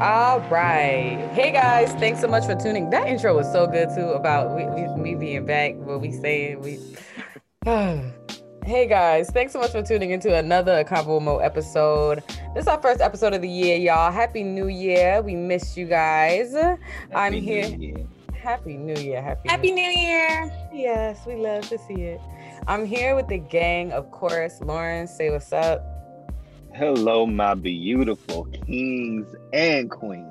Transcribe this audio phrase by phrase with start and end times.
[0.00, 1.30] All right.
[1.34, 2.90] Hey guys, thanks so much for tuning.
[2.90, 5.76] That intro was so good too about we, we, me being back.
[5.76, 6.62] What we saying?
[6.62, 6.80] We.
[8.66, 12.24] hey guys, thanks so much for tuning into another Convo Mo episode.
[12.54, 14.10] This is our first episode of the year, y'all.
[14.10, 15.22] Happy New Year.
[15.22, 16.54] We missed you guys.
[16.54, 16.80] Happy
[17.14, 17.68] I'm here.
[17.68, 19.22] New Happy New Year.
[19.22, 19.48] Happy.
[19.48, 20.52] Happy New Year.
[20.72, 22.20] Yes, we love to see it.
[22.66, 24.60] I'm here with the gang, of course.
[24.60, 25.93] Lauren, say what's up.
[26.74, 30.26] Hello, my beautiful kings and queens.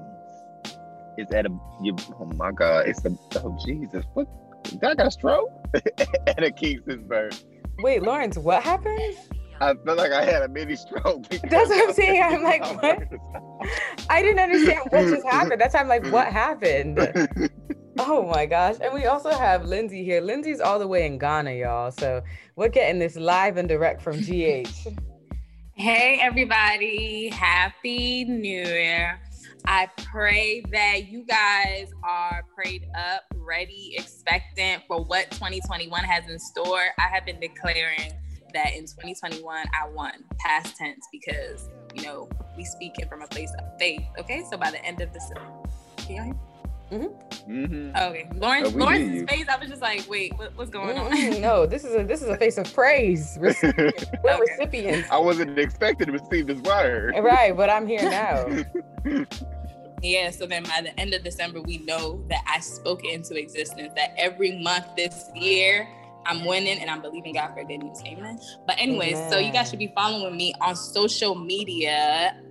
[1.16, 1.50] It's at a
[1.82, 4.28] you, oh my god, it's the oh Jesus, what
[4.82, 5.50] that got a stroke
[6.28, 7.10] at a Kingston's
[7.80, 9.16] Wait, Lawrence, what happened?
[9.62, 11.30] I feel like I had a mini stroke.
[11.30, 12.22] That's what I'm saying.
[12.22, 13.04] I'm like, what?
[14.10, 15.62] I didn't understand what just happened.
[15.62, 17.00] That's why I'm like, what happened?
[18.00, 18.78] Oh my gosh.
[18.82, 20.20] And we also have Lindsay here.
[20.20, 21.92] Lindsay's all the way in Ghana, y'all.
[21.92, 22.24] So
[22.56, 24.88] we're getting this live and direct from GH.
[25.76, 27.30] Hey, everybody.
[27.30, 29.20] Happy New Year.
[29.66, 36.38] I pray that you guys are prayed up, ready, expectant for what 2021 has in
[36.38, 36.84] store.
[37.00, 38.12] I have been declaring
[38.54, 43.52] that in 2021 I won, past tense, because, you know, we speaking from a place
[43.58, 44.04] of faith.
[44.20, 45.28] Okay, so by the end of this,
[45.98, 46.34] can you hear
[46.94, 47.52] Mm-hmm.
[47.52, 47.96] Mm-hmm.
[47.96, 48.70] Okay, Lawrence.
[48.74, 49.48] Oh, Lawrence's face.
[49.50, 51.34] I was just like, wait, what, what's going mm-hmm.
[51.34, 51.42] on?
[51.42, 53.38] no, this is a this is a face of praise.
[53.42, 53.92] We're okay.
[54.24, 55.10] recipients.
[55.10, 57.16] I wasn't expecting to receive this word.
[57.20, 58.46] Right, but I'm here now.
[60.02, 60.30] yeah.
[60.30, 63.94] So then, by the end of December, we know that I spoke into existence.
[63.96, 65.88] That every month this year.
[66.26, 68.02] I'm winning and I'm believing God for good news.
[68.06, 68.40] Amen.
[68.66, 69.30] But anyways, Amen.
[69.30, 72.42] so you guys should be following me on social media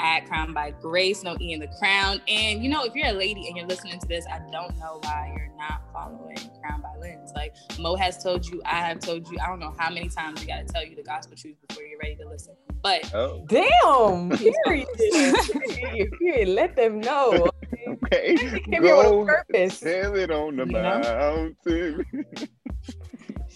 [0.00, 2.20] at Crown by Grace, no E in the crown.
[2.28, 5.00] And you know, if you're a lady and you're listening to this, I don't know
[5.02, 7.32] why you're not following Crown by Lens.
[7.34, 10.40] Like Mo has told you, I have told you, I don't know how many times
[10.40, 12.54] we gotta tell you the gospel truth before you're ready to listen.
[12.82, 13.44] But oh.
[13.48, 14.86] damn, period.
[14.96, 16.48] period, period.
[16.48, 17.50] Let them know.
[17.86, 18.60] Okay.
[18.80, 19.80] Go purpose.
[19.80, 22.04] Tell it on the you mountain.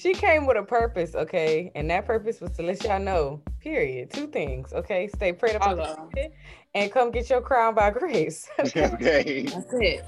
[0.03, 1.71] she came with a purpose, okay?
[1.77, 4.11] And that purpose was to let y'all know, period.
[4.11, 5.09] Two things, okay?
[5.15, 6.09] Stay prayed up
[6.75, 8.49] and come get your crown by grace.
[8.59, 9.43] okay.
[9.45, 10.05] That's it.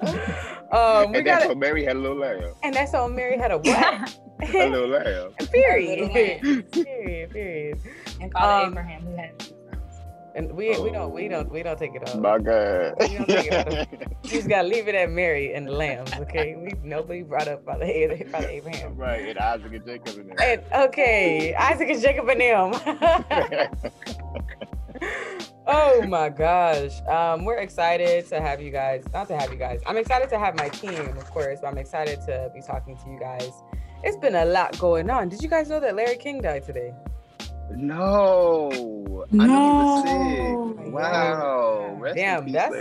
[0.72, 2.54] um, and that's what Mary had a little lamb.
[2.62, 4.18] And that's how Mary had a what?
[4.40, 5.32] a little lamb.
[5.52, 6.10] period.
[6.10, 7.30] period.
[7.30, 7.80] Period.
[8.22, 9.57] And Father um, Abraham had
[10.34, 10.82] and we oh.
[10.82, 12.16] we don't we don't we don't take it off.
[12.16, 12.94] My God.
[13.00, 13.86] We don't take it off.
[14.24, 16.56] You just gotta leave it at Mary and the lambs, okay?
[16.56, 18.96] We nobody brought up by the by the Abraham.
[18.96, 20.36] Right, and Isaac and Jacob and them.
[20.42, 22.72] And, okay, Isaac and Jacob and them.
[25.66, 27.00] oh my gosh.
[27.02, 29.80] Um, we're excited to have you guys, not to have you guys.
[29.86, 33.10] I'm excited to have my team, of course, but I'm excited to be talking to
[33.10, 33.52] you guys.
[34.04, 35.28] It's been a lot going on.
[35.28, 36.94] Did you guys know that Larry King died today?
[37.70, 39.26] No.
[39.30, 39.42] No.
[39.42, 40.92] I know he was sick.
[40.92, 41.96] Wow.
[41.98, 42.74] Rest Damn, that's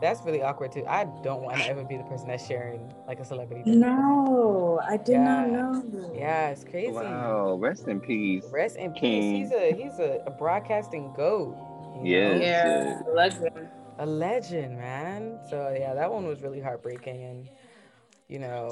[0.00, 0.84] that's really awkward too.
[0.86, 3.70] I don't want to ever be the person that's sharing like a celebrity.
[3.70, 5.24] No, I did yeah.
[5.24, 6.12] not know.
[6.14, 6.92] Yeah, it's crazy.
[6.92, 7.54] Wow.
[7.54, 8.44] Rest in peace.
[8.50, 9.44] Rest in King.
[9.44, 9.50] peace.
[9.50, 11.56] He's a he's a, a broadcasting goat.
[12.02, 12.40] Yes.
[12.42, 13.02] Yeah.
[13.06, 13.68] A legend.
[13.98, 15.38] A legend, man.
[15.50, 17.48] So yeah, that one was really heartbreaking and
[18.28, 18.70] you know,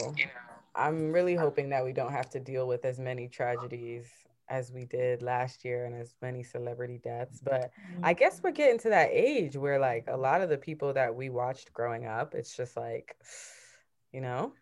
[0.74, 4.06] I'm really hoping that we don't have to deal with as many tragedies
[4.48, 7.40] as we did last year and as many celebrity deaths.
[7.42, 7.70] But
[8.02, 8.18] I mm-hmm.
[8.18, 11.30] guess we're getting to that age where like a lot of the people that we
[11.30, 13.16] watched growing up, it's just like,
[14.12, 14.52] you know,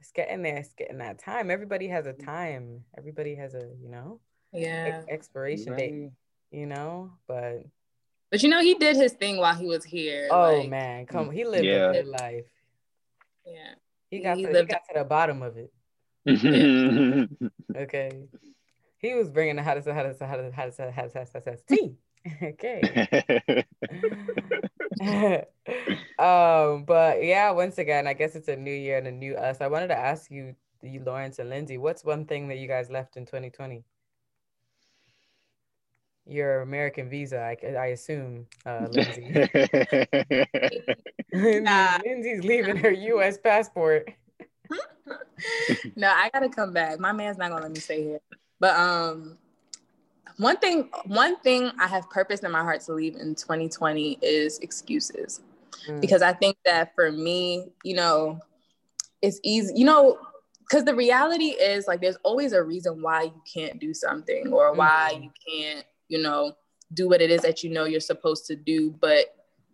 [0.00, 1.50] it's getting there, it's getting that time.
[1.50, 2.84] Everybody has a time.
[2.96, 4.20] Everybody has a, you know,
[4.52, 5.78] yeah, expiration right.
[5.78, 6.10] date,
[6.50, 7.64] you know, but
[8.30, 10.28] but you know, he did his thing while he was here.
[10.30, 11.90] Oh like, man, come he lived yeah.
[11.90, 12.46] a good life.
[13.46, 13.74] Yeah.
[14.10, 15.70] He got, he, to, he got to the bottom of it.
[17.76, 18.22] okay.
[19.00, 21.94] He was bringing the hottest, hottest, hottest, hottest, hottest, hottest, hottest tea.
[22.42, 23.64] okay.
[26.18, 29.60] um, but yeah, once again, I guess it's a new year and a new us.
[29.60, 32.90] I wanted to ask you, you Lawrence and Lindsay, what's one thing that you guys
[32.90, 33.84] left in 2020?
[36.26, 39.32] Your American visa, I, I assume, uh, Lindsay.
[41.32, 41.98] Lindsay.
[42.04, 43.38] Lindsay's leaving her U.S.
[43.38, 44.10] passport.
[45.96, 46.98] no, I gotta come back.
[46.98, 48.20] My man's not gonna let me stay here.
[48.60, 49.38] But um,
[50.36, 54.58] one thing, one thing I have purpose in my heart to leave in 2020 is
[54.58, 55.40] excuses,
[55.88, 56.00] mm.
[56.00, 58.40] because I think that for me, you know,
[59.22, 60.18] it's easy, you know,
[60.60, 64.74] because the reality is like there's always a reason why you can't do something or
[64.74, 65.24] why mm.
[65.24, 66.52] you can't, you know,
[66.94, 69.26] do what it is that you know you're supposed to do, but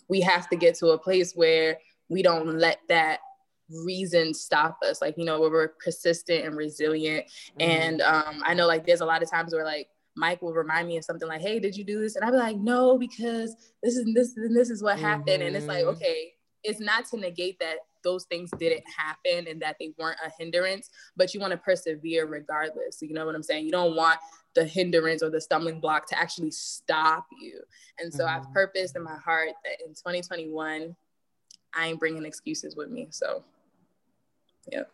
[0.08, 1.78] we have to get to a place where
[2.08, 3.20] we don't let that
[3.84, 7.24] reasons stop us like you know where we're persistent and resilient
[7.58, 7.64] mm.
[7.64, 10.86] and um i know like there's a lot of times where like Mike will remind
[10.86, 13.56] me of something like, "Hey, did you do this?" And I'd be like, "No, because
[13.82, 15.46] this is this and this is what happened." Mm-hmm.
[15.48, 15.96] And it's like, mm-hmm.
[15.96, 20.30] okay, it's not to negate that those things didn't happen and that they weren't a
[20.38, 23.00] hindrance, but you want to persevere regardless.
[23.00, 23.64] You know what I'm saying?
[23.64, 24.18] You don't want
[24.54, 27.60] the hindrance or the stumbling block to actually stop you.
[27.98, 28.46] And so mm-hmm.
[28.46, 30.94] I've purposed in my heart that in 2021,
[31.74, 33.08] I ain't bringing excuses with me.
[33.10, 33.42] So,
[34.70, 34.90] yep.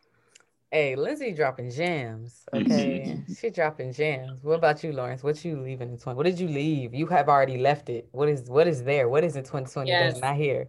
[0.70, 2.44] Hey, Lindsay dropping jams.
[2.54, 4.44] Okay, she dropping jams.
[4.44, 5.22] What about you, Lawrence?
[5.22, 6.16] What you leaving in twenty?
[6.16, 6.94] What did you leave?
[6.94, 8.08] You have already left it.
[8.12, 9.08] What is what is there?
[9.08, 10.12] What is in twenty twenty yes.
[10.12, 10.68] that's not here?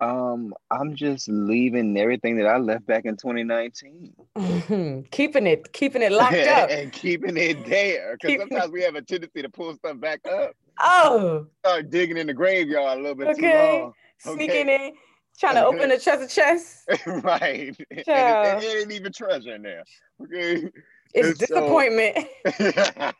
[0.00, 5.04] Um, I'm just leaving everything that I left back in 2019.
[5.10, 8.16] keeping it, keeping it locked up, and keeping it there.
[8.18, 10.52] Because sometimes we have a tendency to pull stuff back up.
[10.80, 13.40] Oh, start digging in the graveyard a little bit okay.
[13.40, 13.92] too long.
[14.26, 14.46] Okay.
[14.46, 14.92] Sneaking in,
[15.38, 16.88] trying to open the treasure chest.
[17.06, 17.76] right.
[17.90, 19.84] And it, it, it, ain't even treasure in there.
[20.22, 20.70] Okay.
[21.12, 22.16] It's and disappointment.
[22.56, 22.72] So...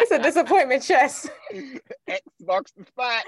[0.00, 1.30] it's a disappointment chest.
[2.08, 3.22] X marks the spot.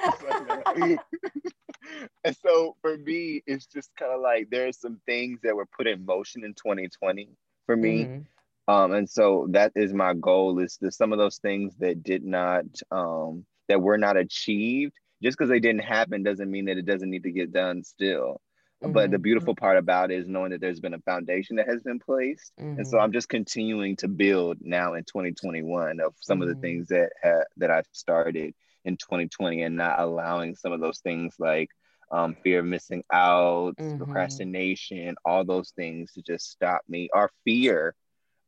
[2.25, 5.87] and so for me, it's just kind of like there's some things that were put
[5.87, 7.29] in motion in 2020
[7.67, 8.05] for me.
[8.05, 8.73] Mm-hmm.
[8.73, 12.25] Um, and so that is my goal is that some of those things that did
[12.25, 16.87] not um that were not achieved, just because they didn't happen doesn't mean that it
[16.87, 18.41] doesn't need to get done still.
[18.83, 18.93] Mm-hmm.
[18.93, 19.23] But the mm-hmm.
[19.23, 22.53] beautiful part about it is knowing that there's been a foundation that has been placed.
[22.61, 22.79] Mm-hmm.
[22.79, 23.05] And so mm-hmm.
[23.05, 26.43] I'm just continuing to build now in 2021 of some mm-hmm.
[26.43, 26.61] of the mm-hmm.
[26.61, 28.55] things that ha- that I've started
[28.85, 31.71] in 2020 and not allowing some of those things like
[32.11, 37.95] um, fear of missing out, procrastination, all those things to just stop me, or fear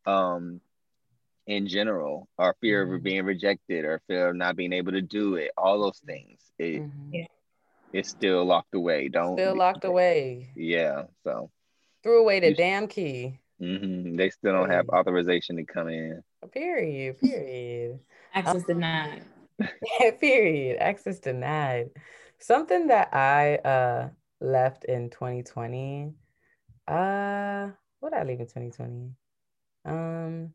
[0.05, 0.61] um,
[1.47, 5.35] in general, our fear of being rejected, or fear of not being able to do
[5.37, 6.41] it, all those things.
[6.59, 6.83] It,
[7.13, 7.27] yeah
[7.95, 9.09] it's still locked away.
[9.09, 10.51] Don't still locked away.
[10.57, 11.05] Yeah.
[11.23, 11.51] So
[12.03, 13.39] threw away the damn key.
[13.63, 14.17] Mm-hmm.
[14.17, 16.21] They still don't have authorization to come in.
[16.53, 17.21] Period.
[17.21, 18.01] Period.
[18.35, 19.23] Access um, denied.
[20.21, 20.79] period.
[20.81, 21.91] Access denied.
[22.41, 24.09] Something that I uh
[24.41, 26.13] left in 2020.
[26.89, 27.69] Uh
[28.01, 29.11] what did I leave in 2020?
[29.85, 30.53] Um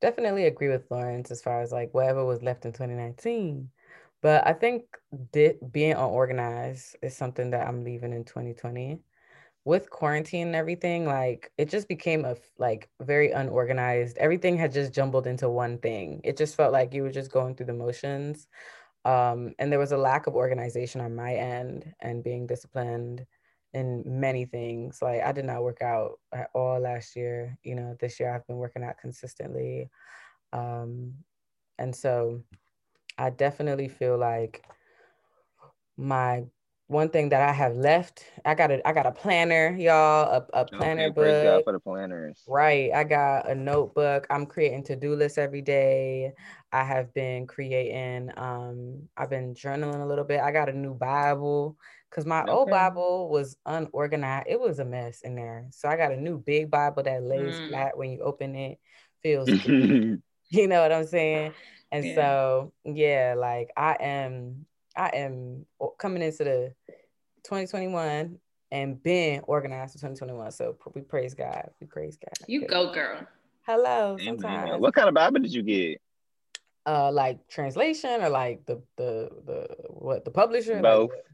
[0.00, 3.70] definitely agree with Lawrence as far as like whatever was left in 2019.
[4.22, 4.84] But I think
[5.32, 9.00] di- being unorganized is something that I'm leaving in 2020.
[9.64, 14.16] With quarantine and everything, like it just became a like very unorganized.
[14.18, 16.20] Everything had just jumbled into one thing.
[16.24, 18.46] It just felt like you were just going through the motions.
[19.04, 23.26] Um, and there was a lack of organization on my end and being disciplined
[23.76, 25.00] in many things.
[25.02, 27.58] Like I did not work out at all last year.
[27.62, 29.90] You know, this year I've been working out consistently.
[30.52, 31.12] Um,
[31.78, 32.42] and so
[33.18, 34.64] I definitely feel like
[35.98, 36.44] my
[36.88, 40.60] one thing that I have left, I got a I got a planner, y'all, a,
[40.60, 41.44] a planner okay, book.
[41.44, 42.44] God for the planners.
[42.48, 42.92] Right.
[42.94, 44.26] I got a notebook.
[44.30, 46.32] I'm creating to-do lists every day.
[46.72, 50.40] I have been creating, um, I've been journaling a little bit.
[50.40, 51.76] I got a new Bible
[52.10, 52.50] because my okay.
[52.50, 54.46] old Bible was unorganized.
[54.48, 55.66] It was a mess in there.
[55.70, 57.68] So I got a new big Bible that lays mm.
[57.68, 58.78] flat when you open it,
[59.22, 60.20] feels you
[60.52, 61.52] know what I'm saying?
[61.92, 62.14] And yeah.
[62.14, 64.66] so, yeah, like I am,
[64.96, 65.66] I am
[65.98, 66.74] coming into the
[67.44, 68.38] 2021
[68.70, 70.50] and been organized for 2021.
[70.50, 71.70] So we praise God.
[71.80, 72.48] We praise God.
[72.48, 73.26] You go, girl.
[73.66, 74.16] Hello.
[74.22, 74.80] Sometimes.
[74.80, 76.00] What kind of Bible did you get?
[76.84, 80.80] Uh, like translation or like the the the what the publisher?
[80.80, 81.10] Both.
[81.10, 81.24] Like,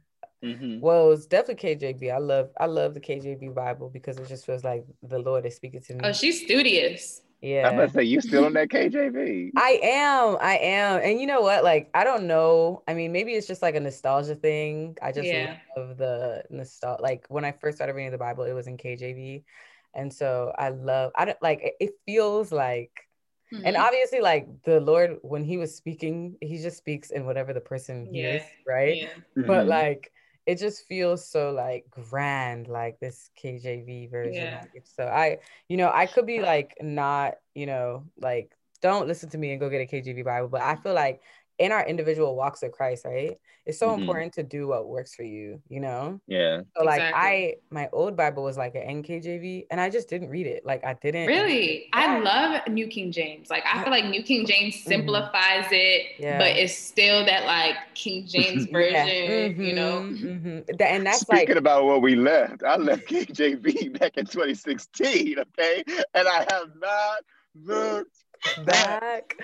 [0.43, 0.81] Mm-hmm.
[0.81, 2.13] Well, it's definitely KJV.
[2.13, 5.55] I love I love the KJV Bible because it just feels like the Lord is
[5.55, 6.01] speaking to me.
[6.03, 7.23] Oh, she's studious.
[7.43, 7.69] Yeah.
[7.69, 9.51] I'm gonna say you still on that KJV.
[9.57, 10.37] I am.
[10.41, 11.01] I am.
[11.03, 11.65] And you know what?
[11.65, 12.85] Like, I don't know.
[12.87, 14.97] I mean, maybe it's just like a nostalgia thing.
[15.03, 15.57] I just yeah.
[15.77, 17.03] love the nostalgia.
[17.03, 19.43] Like when I first started reading the Bible, it was in KJV.
[19.95, 22.93] And so I love, I don't like it feels like
[23.53, 23.67] mm-hmm.
[23.67, 27.61] and obviously like the Lord, when he was speaking, he just speaks in whatever the
[27.61, 28.23] person yeah.
[28.31, 28.97] hears, right?
[28.99, 29.07] Yeah.
[29.37, 29.47] Mm-hmm.
[29.49, 30.13] But like
[30.47, 34.51] it just feels so like grand, like this KJV version.
[34.51, 34.65] Yeah.
[34.85, 39.39] So I, you know, I could be like not, you know, like don't listen to
[39.39, 41.21] me and go get a KJV Bible, but I feel like
[41.63, 43.39] in our individual walks of Christ, right?
[43.65, 44.01] It's so mm-hmm.
[44.01, 46.21] important to do what works for you, you know?
[46.27, 46.63] Yeah.
[46.77, 47.23] So like exactly.
[47.23, 50.67] I my old Bible was like an NKJV and I just didn't read it.
[50.67, 51.89] Like I didn't Really?
[51.93, 53.49] I love New King James.
[53.49, 54.89] Like I feel like New King James mm-hmm.
[54.89, 55.75] simplifies mm-hmm.
[55.75, 56.39] it, yeah.
[56.39, 59.49] but it's still that like King James version, yeah.
[59.49, 59.63] mm-hmm.
[59.63, 60.01] you know?
[60.01, 60.59] Mm-hmm.
[60.81, 65.85] And that's Speaking like about what we left, I left KJV back in 2016, okay?
[66.15, 67.19] And I have not
[67.55, 68.25] looked
[68.65, 69.37] back.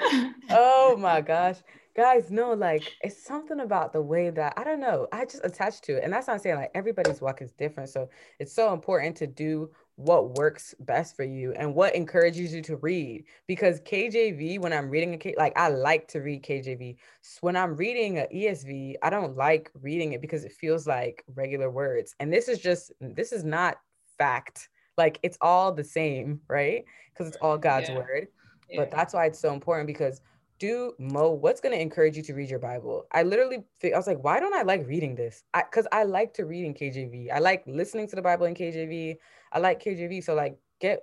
[0.50, 1.58] oh my gosh
[1.98, 5.80] guys no like it's something about the way that i don't know i just attach
[5.80, 9.16] to it and that's not saying like everybody's walk is different so it's so important
[9.16, 14.60] to do what works best for you and what encourages you to read because KJV
[14.60, 18.20] when I'm reading a K like I like to read KJV so when I'm reading
[18.20, 22.46] a ESV I don't like reading it because it feels like regular words and this
[22.46, 23.78] is just this is not
[24.18, 27.96] fact like it's all the same right because it's all God's yeah.
[27.96, 28.28] word
[28.70, 28.78] yeah.
[28.78, 30.20] but that's why it's so important because
[30.58, 33.06] do Mo, what's going to encourage you to read your Bible?
[33.12, 35.42] I literally, I was like, why don't I like reading this?
[35.54, 37.30] Because I, I, like to read in KJV.
[37.32, 39.16] I like listening to the Bible in KJV.
[39.52, 40.24] I like KJV.
[40.24, 41.02] So like, get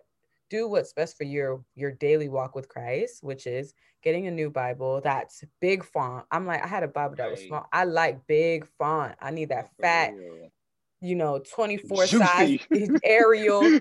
[0.50, 4.50] do what's best for your your daily walk with Christ, which is getting a new
[4.50, 6.26] Bible that's big font.
[6.32, 7.68] I'm like, I had a Bible that was small.
[7.72, 9.16] I like big font.
[9.20, 10.14] I need that fat
[11.06, 12.60] you know, 24 size
[13.04, 13.80] Arial.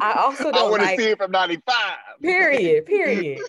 [0.00, 1.74] I also don't I want to like, see it from 95.
[2.20, 2.86] Period.
[2.86, 3.40] Period.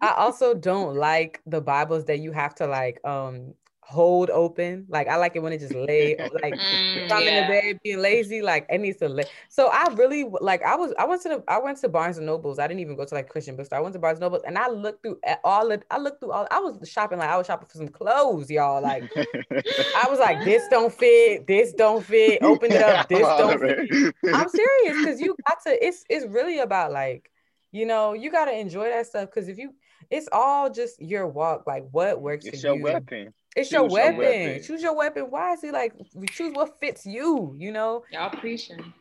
[0.00, 3.54] I also don't like the Bibles that you have to like um
[3.90, 4.86] hold open.
[4.88, 7.28] Like I like it when it just lay like mm, I'm yeah.
[7.28, 8.40] in the bed being lazy.
[8.40, 9.24] Like it needs to lay.
[9.48, 12.26] So I really like I was I went to the I went to Barnes and
[12.26, 12.60] Nobles.
[12.60, 13.78] I didn't even go to like Christian bookstore.
[13.78, 16.30] I went to Barnes and Nobles and I looked through all of I looked through
[16.30, 18.80] all I was shopping like I was shopping for some clothes, y'all.
[18.80, 23.60] Like I was like, this don't fit, this don't fit, open it up, this don't
[23.60, 24.14] fit.
[24.32, 27.28] I'm serious because you got to it's it's really about like,
[27.72, 29.74] you know, you gotta enjoy that stuff because if you
[30.10, 32.82] it's all just your walk, like what works it's for your you.
[32.84, 33.34] weapon.
[33.56, 34.18] It's your weapon.
[34.18, 34.62] weapon.
[34.62, 35.70] Choose your weapon wisely.
[35.70, 35.94] Like
[36.30, 37.54] choose what fits you.
[37.58, 38.04] You know.
[38.10, 38.92] Y'all preaching.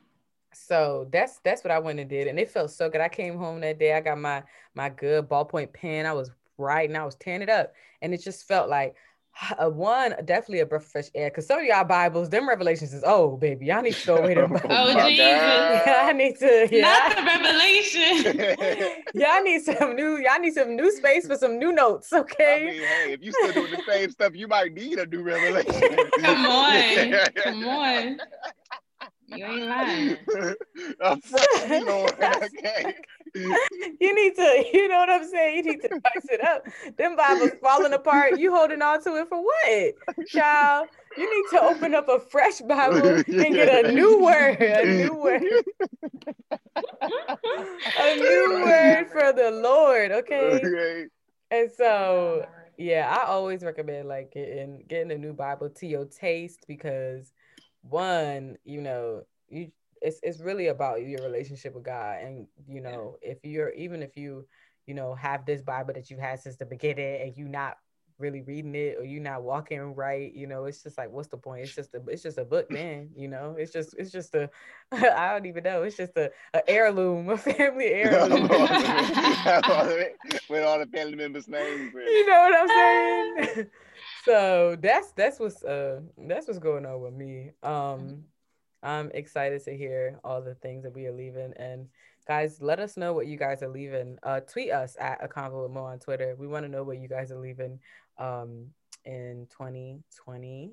[0.54, 3.02] So that's that's what I went and did, and it felt so good.
[3.02, 3.94] I came home that day.
[3.94, 6.06] I got my my good ballpoint pen.
[6.06, 6.96] I was writing.
[6.96, 8.96] I was tearing it up, and it just felt like
[9.58, 12.94] a one definitely a breath of fresh air because some of y'all Bibles, them revelations
[12.94, 14.52] is oh baby, y'all need to go away them.
[14.70, 16.68] oh Jesus, yeah, I need to.
[16.72, 16.82] Yeah.
[16.82, 19.04] Not the revelation.
[19.14, 20.18] y'all need some new.
[20.18, 22.12] Y'all need some new space for some new notes.
[22.12, 22.68] Okay.
[22.68, 25.24] I mean, hey, if you still doing the same stuff, you might need a new
[25.24, 25.96] revelation.
[26.22, 28.20] come on, come on.
[29.28, 30.18] You ain't lying.
[31.02, 32.96] a fresh Lord, okay.
[34.00, 35.58] you need to, you know what I'm saying?
[35.58, 36.66] You need to spice it up.
[36.98, 38.40] Them Bibles falling apart.
[38.40, 40.28] You holding on to it for what?
[40.28, 44.62] Child, you need to open up a fresh Bible and get a new word.
[44.62, 45.44] A new word.
[48.00, 50.12] a new word for the Lord.
[50.12, 50.62] Okay.
[50.64, 51.06] okay.
[51.52, 52.46] And so
[52.80, 57.34] yeah, I always recommend like getting getting a new Bible to your taste because
[57.82, 62.22] one, you know, you it's it's really about your relationship with God.
[62.22, 64.46] And you know, if you're even if you,
[64.86, 67.78] you know, have this Bible that you've had since the beginning and you not
[68.20, 71.38] really reading it or you not walking right, you know, it's just like what's the
[71.38, 71.64] point?
[71.64, 73.10] It's just a it's just a book, man.
[73.16, 74.50] You know, it's just it's just a
[74.92, 75.84] I don't even know.
[75.84, 78.44] It's just a, a heirloom, a family heirloom.
[80.50, 81.94] With all the family members' names.
[81.94, 83.70] You know what I'm saying?
[84.26, 87.52] so that's that's what's uh that's what's going on with me.
[87.64, 88.26] Um
[88.82, 91.54] I'm excited to hear all the things that we are leaving.
[91.58, 91.88] And
[92.28, 94.18] guys, let us know what you guys are leaving.
[94.24, 96.36] Uh, tweet us at a convo with Mo on Twitter.
[96.38, 97.80] We want to know what you guys are leaving
[98.18, 98.68] um,
[99.06, 100.72] in 2020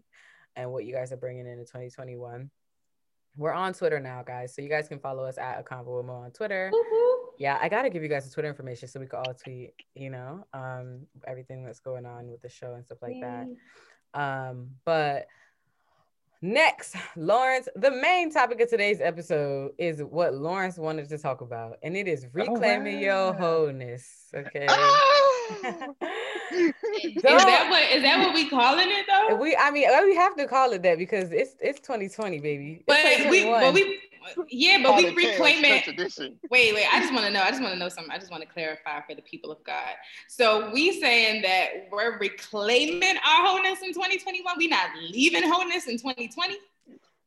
[0.54, 2.50] and what you guys are bringing in 2021.
[3.36, 4.54] We're on Twitter now, guys.
[4.54, 6.70] So you guys can follow us at a convo with Mo on Twitter.
[7.38, 10.08] Yeah, I gotta give you guys the Twitter information so we can all tweet, you
[10.08, 13.46] know, um, everything that's going on with the show and stuff like that.
[14.14, 15.26] Um, but
[16.46, 21.76] Next, Lawrence, the main topic of today's episode is what Lawrence wanted to talk about,
[21.82, 24.28] and it is oh, reclaiming oh, your wholeness.
[24.32, 24.64] Okay.
[24.68, 25.56] Oh!
[26.52, 29.34] is that what is that what we calling it though?
[29.34, 32.84] We I mean we have to call it that because it's it's 2020, baby.
[32.86, 33.98] It's but we but we
[34.48, 35.86] yeah, but we reclaim it.
[36.50, 36.86] Wait, wait.
[36.92, 37.42] I just want to know.
[37.42, 38.12] I just want to know something.
[38.12, 39.94] I just want to clarify for the people of God.
[40.28, 44.54] So we saying that we're reclaiming our wholeness in 2021.
[44.58, 46.56] We not leaving wholeness in 2020.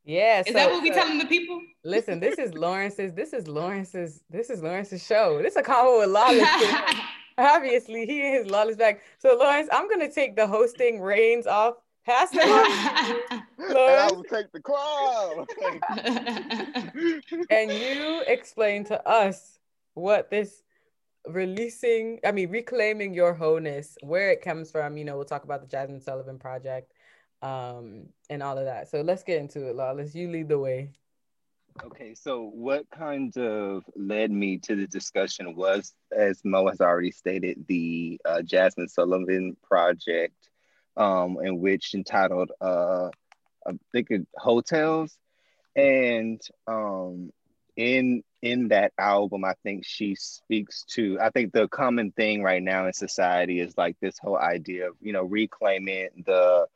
[0.05, 0.39] Yeah.
[0.39, 1.61] Is so, that what we so, telling the people?
[1.83, 3.13] Listen, this is Lawrence's.
[3.13, 4.21] This is Lawrence's.
[4.29, 5.41] This is Lawrence's show.
[5.41, 6.47] This is a convo with Lawless.
[7.37, 9.01] Obviously, he and his Lawless back.
[9.19, 11.75] So Lawrence, I'm gonna take the hosting reins off
[12.09, 13.43] Pass it on.
[13.59, 15.45] and I will take the crown.
[17.51, 19.59] and you explain to us
[19.93, 20.63] what this
[21.27, 24.97] releasing, I mean, reclaiming your wholeness, where it comes from.
[24.97, 26.93] You know, we'll talk about the Jazmine Sullivan project
[27.43, 28.89] um, and all of that.
[28.89, 30.15] So let's get into it, Lawless.
[30.15, 30.89] You lead the way.
[31.83, 37.11] Okay, so what kind of led me to the discussion was, as Mo has already
[37.11, 40.49] stated, the uh, Jazmine Sullivan project
[40.99, 43.09] um, in which entitled uh,
[43.65, 45.17] I think it, Heaux Tales,
[45.75, 47.31] and um,
[47.75, 51.17] in in that album, I think she speaks to.
[51.21, 54.95] I think the common thing right now in society is like this whole idea of
[55.01, 56.67] you know reclaiming the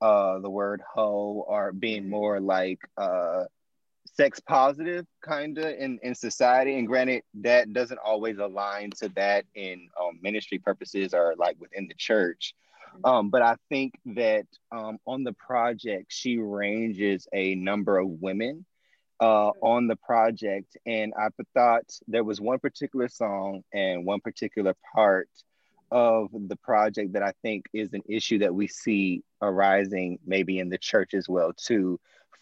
[0.00, 3.44] uh, the word hoe or being more like uh,
[4.14, 6.78] sex positive kind of in, in society.
[6.78, 11.86] And granted that doesn't always align to that in um, ministry purposes or like within
[11.86, 12.54] the church
[13.04, 18.64] um, but i think that um, on the project she ranges a number of women
[19.20, 20.76] uh, on the project.
[20.86, 25.28] And i thought there was one particular song and one particular part
[25.90, 30.68] of the project that i think is an issue that we see arising maybe in
[30.68, 31.98] the church as well too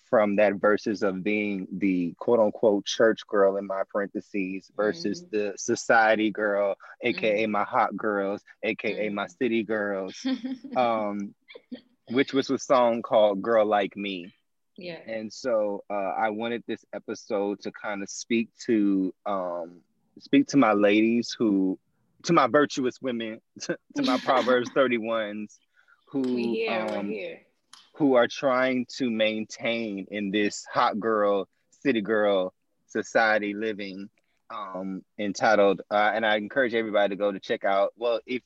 [0.09, 5.37] from that versus of being the quote unquote church girl in my parentheses versus mm-hmm.
[5.37, 7.53] the society girl, aka mm-hmm.
[7.53, 9.15] my hot girls, aka mm-hmm.
[9.15, 10.27] my city girls,
[10.77, 11.35] um,
[12.11, 14.33] which was a song called Girl Like Me.
[14.77, 15.01] Yeah.
[15.07, 19.81] And so uh, I wanted this episode to kind of speak to um,
[20.21, 21.79] speak to my ladies who
[22.25, 25.59] to my virtuous women, to, to my Proverbs 31s
[26.11, 27.41] who here, um, here
[27.99, 31.49] who are trying to maintain in this hot girl,
[31.83, 32.55] city girl
[32.87, 34.09] society living
[34.51, 37.93] um, entitled, uh, and I encourage everybody to go to check out.
[37.97, 38.43] Well, if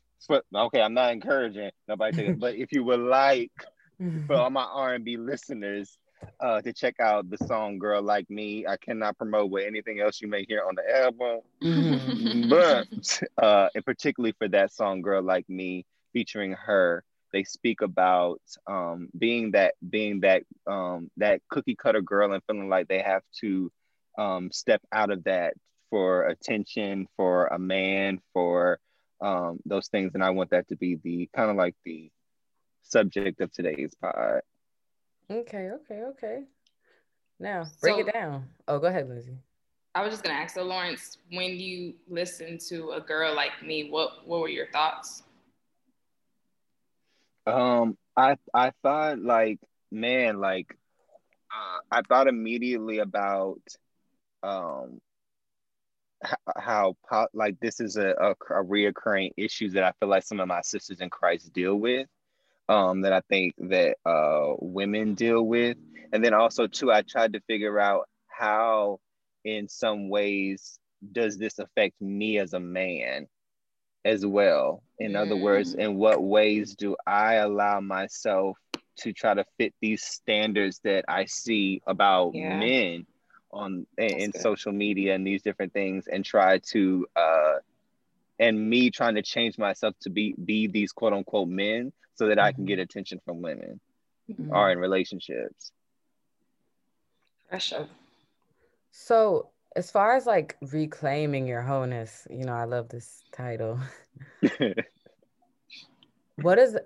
[0.55, 3.53] okay, I'm not encouraging nobody to, but if you would like
[4.27, 5.99] for all my R&B listeners
[6.41, 10.23] uh, to check out the song "Girl Like Me," I cannot promote with anything else
[10.23, 12.49] you may hear on the album, mm-hmm.
[12.49, 17.05] but uh, and particularly for that song "Girl Like Me" featuring H.E.R.
[17.33, 22.69] they speak about um, being that being that um, that cookie cutter girl and feeling
[22.69, 23.71] like they have to
[24.19, 25.55] um, step out of that
[25.91, 28.79] for attention for a man for
[29.21, 30.13] um, those things.
[30.15, 32.11] And i want that to be the kind of like the
[32.83, 34.43] subject of today's pod.
[35.31, 36.43] Okay okay okay.
[37.41, 38.45] Now break so, it down.
[38.69, 39.39] Oh go ahead lizzie.
[39.95, 43.63] I was just going to ask so lawrence when you listen to a girl like
[43.63, 45.23] me what what were your thoughts
[47.47, 49.59] um, I I thought like
[49.91, 50.77] man, like
[51.51, 53.63] uh, I thought immediately about
[54.43, 55.01] um
[56.57, 60.41] how, how like this is a, a, a reoccurring issue that I feel like some
[60.41, 62.07] of my sisters in Christ deal with.
[62.69, 65.77] Um, that I think that uh, women deal with,
[66.13, 69.01] and then also too, I tried to figure out how,
[69.45, 70.79] in some ways,
[71.11, 73.27] does this affect me as a man,
[74.05, 74.83] as well.
[74.99, 75.21] In mm.
[75.21, 75.81] other words, mm.
[75.81, 78.59] in what ways do I allow myself
[78.99, 82.59] to try to fit these standards that I see about yeah.
[82.59, 83.07] men
[83.51, 87.57] on in, social media and these different things and try to uh
[88.39, 92.39] and me trying to change myself to be be these quote unquote men so that
[92.39, 92.47] mm-hmm.
[92.47, 92.83] I can get mm-hmm.
[92.83, 93.81] attention from women
[94.31, 94.53] mm-hmm.
[94.53, 95.73] or in relationships.
[97.49, 97.87] Pressure.
[98.91, 103.79] So as far as like reclaiming your wholeness, you know, I love this title.
[106.37, 106.77] what is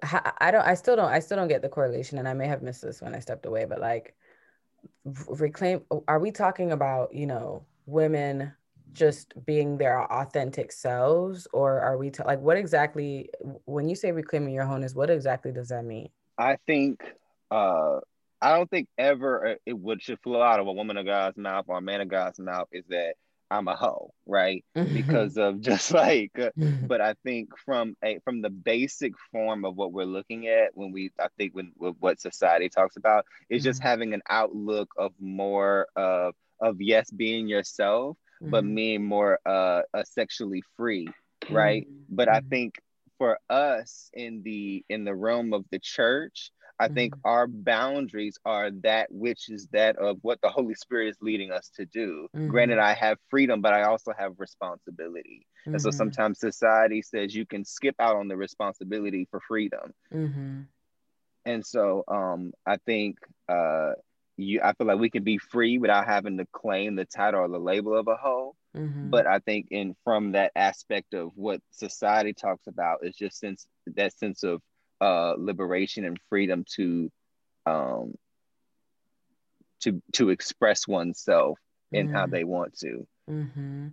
[0.41, 2.63] I don't I still don't I still don't get the correlation and I may have
[2.63, 4.15] missed this when I stepped away, but like
[5.05, 8.53] reclaim are we talking about, you know, women
[8.93, 13.31] just being their authentic selves or are we like what exactly
[13.65, 16.09] when you say reclaiming your wholeness, what exactly does that mean?
[16.39, 17.03] I think
[17.51, 18.01] uh
[18.41, 21.39] I don't think ever uh, it would should flow out of a woman of God's
[21.39, 23.15] mouth or a man of God's mouth is that
[23.51, 24.65] I'm a hoe, right?
[24.75, 26.51] because of just like, uh,
[26.87, 30.93] but I think from a from the basic form of what we're looking at when
[30.93, 33.89] we, I think when what society talks about is just mm-hmm.
[33.89, 38.75] having an outlook of more of of yes being yourself, but mm-hmm.
[38.75, 41.09] being more uh, uh sexually free,
[41.51, 41.87] right?
[42.09, 42.77] But I think
[43.19, 47.29] for us in the in the realm of the church I think mm-hmm.
[47.29, 51.71] our boundaries are that which is that of what the Holy Spirit is leading us
[51.77, 52.29] to do.
[52.35, 52.49] Mm-hmm.
[52.49, 55.47] Granted, I have freedom, but I also have responsibility.
[55.63, 55.75] Mm-hmm.
[55.75, 55.97] And so mm-hmm.
[55.97, 59.93] sometimes society says you can skip out on the responsibility for freedom.
[60.13, 60.61] Mm-hmm.
[61.47, 63.93] And so um, I think uh,
[64.37, 67.49] you, I feel like we can be free without having to claim the title or
[67.49, 68.55] the label of a hoe.
[68.77, 69.09] Mm-hmm.
[69.09, 73.67] But I think in from that aspect of what society talks about is just sense
[73.87, 74.61] that sense of
[75.01, 77.11] uh, liberation and freedom to
[77.67, 78.15] um,
[79.81, 81.59] to to express oneself
[81.93, 82.13] in mm.
[82.13, 83.07] how they want to.
[83.29, 83.89] Mm-hmm.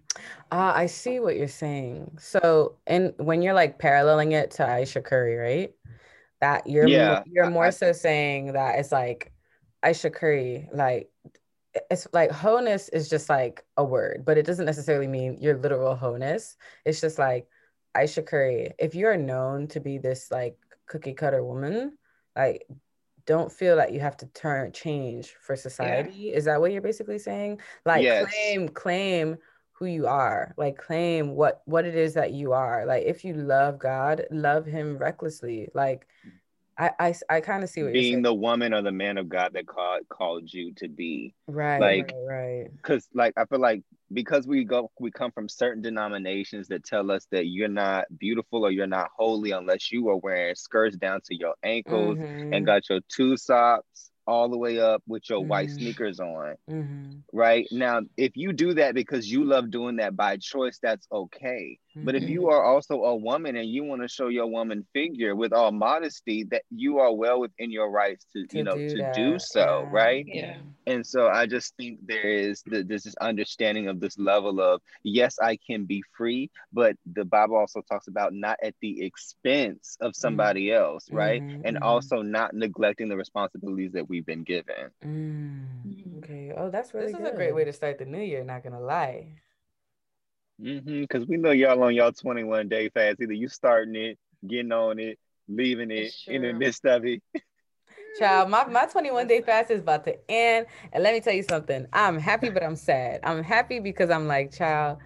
[0.52, 2.18] Uh, I see what you're saying.
[2.20, 5.74] So, and when you're like paralleling it to Ayesha Curry, right?
[6.40, 9.32] That you're yeah, more, you're more I, so saying that it's like
[9.82, 11.10] Ayesha Curry, like
[11.90, 15.96] it's like wholeness is just like a word, but it doesn't necessarily mean your literal
[15.96, 16.56] wholeness.
[16.86, 17.48] It's just like
[17.96, 18.74] Ayesha Curry.
[18.78, 21.98] If you're known to be this like cookie cutter woman
[22.36, 22.66] like
[23.26, 26.34] don't feel like you have to turn change for society yeah.
[26.34, 28.30] is that what you're basically saying like yes.
[28.30, 29.38] claim claim
[29.72, 33.34] who you are like claim what what it is that you are like if you
[33.34, 36.08] love god love him recklessly like
[36.78, 39.54] I I, I kind of see what being the woman or the man of God
[39.54, 41.34] that called called you to be.
[41.48, 42.76] right, like- right, right.
[42.76, 47.10] Because like I feel like because we go we come from certain denominations that tell
[47.12, 51.20] us that you're not beautiful or you're not holy unless you are wearing skirts down
[51.26, 55.46] to your ankles Mhm, and got your two socks all the way up with your
[55.46, 55.72] white Mhm.
[55.72, 56.56] sneakers on.
[56.68, 61.08] mhm, right now if you do that because you love doing that by choice that's
[61.12, 62.30] okay but if mhm.
[62.30, 65.72] you are also a woman and you want to show your woman figure with all
[65.72, 69.14] modesty that you are well within your rights to, To you know do to that,
[69.14, 69.92] do so yeah.
[69.92, 70.62] right Yeah.
[70.86, 74.82] and so i just think there is the, there's this understanding of this level of
[75.04, 79.98] yes i can be free but the bible also talks about not at the expense
[80.02, 81.82] of somebody else right Mhm, and mhm.
[81.82, 86.24] also not neglecting the responsibilities that we've been given Mm, Mhm.
[86.24, 86.52] okay.
[86.56, 88.44] Oh, that's really This This is a great way to start the new year.
[88.44, 89.42] Not gonna lie.
[90.62, 91.02] Mm-hmm.
[91.02, 93.22] Because we know y'all on y'all 21 day fast.
[93.22, 97.22] Either you starting it, getting on it, leaving it in the midst of it.
[98.20, 100.68] Child, my, my 21 day fast is about to end.
[100.92, 101.88] And let me tell you something.
[101.92, 103.20] I'm happy, but I'm sad.
[103.24, 105.00] I'm happy because I'm like, child,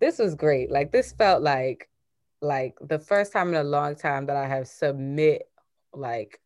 [0.00, 0.68] this was great.
[0.68, 1.88] Like this felt like
[2.42, 5.42] like the first time in a long time that I have submit
[5.92, 6.40] like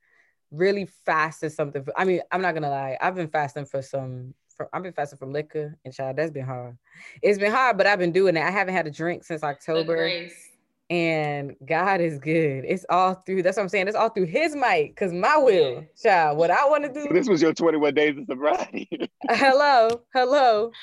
[0.50, 1.86] really fasted something.
[1.96, 5.18] I mean, I'm not gonna lie, I've been fasting for some for, I've been fasting
[5.18, 6.76] from liquor and child, that's been hard.
[7.22, 8.42] It's been hard, but I've been doing it.
[8.42, 10.50] I haven't had a drink since October grace.
[10.90, 12.64] and God is good.
[12.66, 13.42] It's all through.
[13.42, 13.88] That's what I'm saying.
[13.88, 16.38] It's all through His might, cause my will, child.
[16.38, 17.12] What I want to do.
[17.12, 18.88] This was your 21 days of sobriety.
[19.30, 20.70] hello, hello.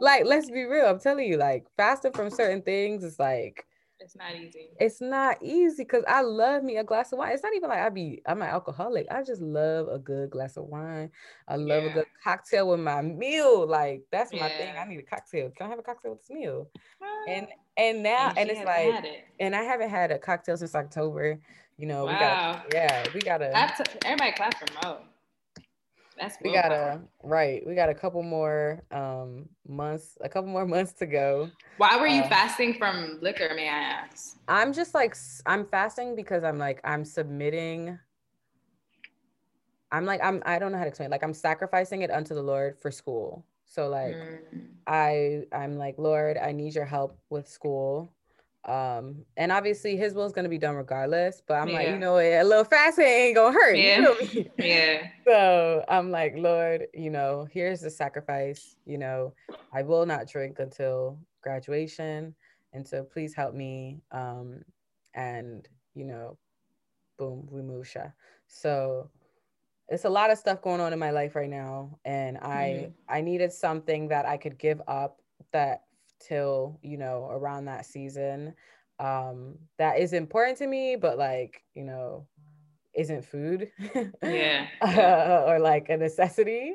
[0.00, 0.86] Like, let's be real.
[0.86, 3.64] I'm telling you, like, fasting from certain things is like
[4.02, 4.68] It's not easy.
[4.80, 7.32] it's not easy because I love me a glass of wine.
[7.32, 9.06] It's not even like I be I'm an alcoholic.
[9.10, 11.10] I just love a good glass of wine.
[11.46, 13.66] I love a good cocktail with my meal.
[13.66, 14.74] Like that's my thing.
[14.76, 15.50] I need a cocktail.
[15.50, 16.68] Can I have a cocktail with this meal?
[17.28, 19.24] And Well, and now and and it's like it.
[19.38, 21.38] and I haven't had a cocktail since October.
[21.78, 22.18] You know, we Wow.
[22.62, 24.98] got yeah, we gotta to- everybody clap for Mo.
[26.22, 27.66] That's we got a right.
[27.66, 31.50] We got a couple more um months, a couple more months to go.
[31.78, 34.36] Why were you uh, fasting from liquor, may I ask?
[34.46, 37.98] I'm just like I'm fasting because I'm like I'm submitting.
[39.90, 41.10] I'm like I'm I don't know how to explain.
[41.10, 43.44] Like I'm sacrificing it unto the Lord for school.
[43.66, 44.68] So like Mm.
[44.86, 48.12] I I'm like Lord, I need your help with school.
[48.64, 51.98] Um and obviously his will is going to be done regardless, but I'm like, you
[51.98, 53.76] know, a little fasting ain't going to hurt.
[53.76, 54.00] Yeah.
[54.00, 54.50] You me?
[54.58, 55.06] Yeah.
[55.26, 58.76] So I'm like, Lord, you know, here's the sacrifice.
[58.86, 59.34] You know,
[59.72, 62.34] I will not drink until graduation.
[62.72, 64.00] And so please help me.
[64.10, 64.62] Um,
[65.14, 66.38] and, you know,
[67.18, 68.06] boom, we move Sha.
[68.46, 69.10] So
[69.88, 71.98] it's a lot of stuff going on in my life right now.
[72.04, 75.20] And I I needed something that I could give up
[75.52, 75.82] that
[76.26, 78.54] till, you know, around that season.
[78.98, 82.26] Um, that is important to me, but like, you know,
[82.94, 83.70] isn't food.
[84.22, 84.66] Yeah.
[84.80, 86.74] uh, or like a necessity.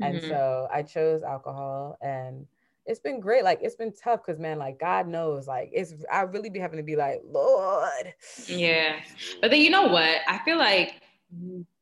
[0.00, 0.28] And Mhm.
[0.28, 2.46] so I chose alcohol and
[2.86, 3.44] it's been great.
[3.44, 6.78] Like it's been tough because man, like God knows, like it's I really be having
[6.78, 8.14] to be like, Lord.
[8.46, 9.00] Yeah.
[9.42, 10.20] But then you know what?
[10.26, 11.02] I feel like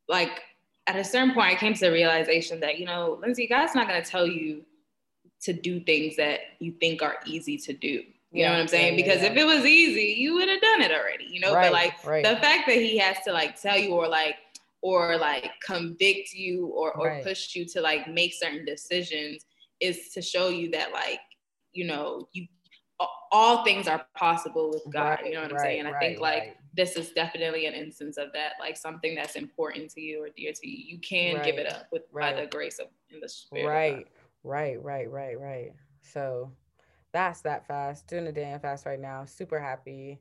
[0.09, 0.43] like
[0.89, 3.87] at a certain point I came to the realization that, you know, Lindsay, God's not
[3.87, 4.65] gonna tell you
[5.47, 8.03] to do things that you think are easy to do.
[8.33, 8.99] You know what I'm saying?
[8.99, 9.31] yeah, because yeah.
[9.31, 11.55] if it was easy, you would have done it already, you know?
[11.55, 12.25] Right, But like right.
[12.25, 14.37] the fact that he has to like tell you or like
[14.83, 17.25] or like convict you or or Right.
[17.25, 19.47] push you to like make certain decisions
[19.81, 21.21] is to show you that like,
[21.73, 22.47] you know, you
[23.33, 25.21] all things are possible with God.
[25.25, 25.81] you know what I'm saying?
[25.81, 29.91] And I think like this is definitely an instance of that, like something that's important
[29.93, 30.95] to you or dear to you.
[30.95, 33.67] You can give it up with by the grace of in the spirit.
[33.67, 34.07] Right,
[34.45, 35.73] right, right, right, right.
[36.03, 36.53] So
[37.13, 38.07] that's that fast.
[38.07, 39.25] Doing the damn fast right now.
[39.25, 40.21] Super happy.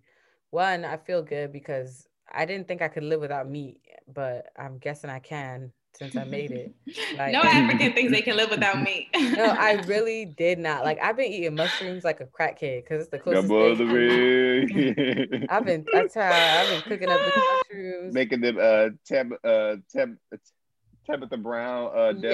[0.51, 3.81] One, I feel good because I didn't think I could live without meat,
[4.13, 6.73] but I'm guessing I can since I made it.
[7.17, 9.07] Like- no African thinks they can live without meat.
[9.15, 10.83] No, I really did not.
[10.83, 13.77] Like I've been eating mushrooms like a crack kid because it's the closest thing.
[14.69, 15.47] the.
[15.49, 18.13] I've been that's how I've been cooking up the mushrooms.
[18.13, 20.15] Making them uh Tab uh Tab
[21.05, 22.27] Tabitha Brown uh deviled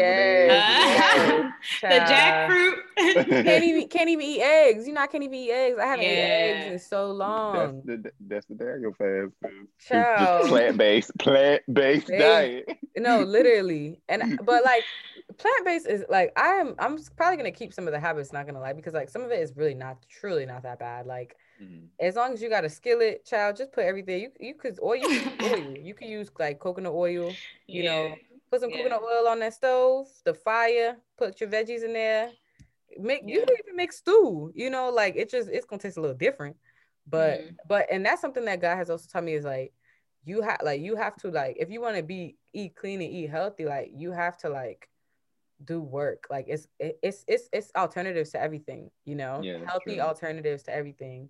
[0.47, 1.53] Yes.
[1.81, 2.75] the jackfruit.
[3.43, 4.87] can't even can't even eat eggs.
[4.87, 5.77] You know I can't even eat eggs.
[5.79, 6.71] I haven't eaten eggs Yeah.
[6.73, 7.81] in so That's long.
[7.85, 9.31] the that's the Daniel fast.
[9.41, 9.67] food.
[9.79, 10.39] Child.
[10.41, 12.19] Just plant based, plant based Based.
[12.19, 12.69] diet.
[12.97, 14.01] No, literally.
[14.09, 14.83] And but like
[15.37, 18.45] plant based is like I am I'm probably gonna keep some of the habits, not
[18.45, 21.05] gonna lie, because like some of it is really not truly not that bad.
[21.07, 21.87] Like Mhm.
[21.99, 24.21] as long as you got a skillet, child, just put everything.
[24.21, 25.77] You you could or you can oil.
[25.77, 27.33] You can use like coconut oil.
[27.67, 28.15] You know,
[28.51, 28.77] put some Yeah.
[28.77, 30.97] coconut oil on that stove, the fire.
[31.17, 32.29] Put your veggies in there.
[32.99, 33.45] Make you Yeah.
[33.45, 34.51] can even make stew.
[34.53, 36.57] You know, like it just it's gonna taste a little different.
[37.07, 37.55] But Mhm.
[37.67, 39.73] but and that's something that God has also taught me is like
[40.23, 43.11] you have like you have to like if you want to be eat clean and
[43.11, 44.87] eat healthy, like you have to like
[45.63, 46.27] do work.
[46.29, 50.01] Like it's it's it's it's alternatives to everything, you know, Yeah, healthy true.
[50.01, 51.29] alternatives to everything,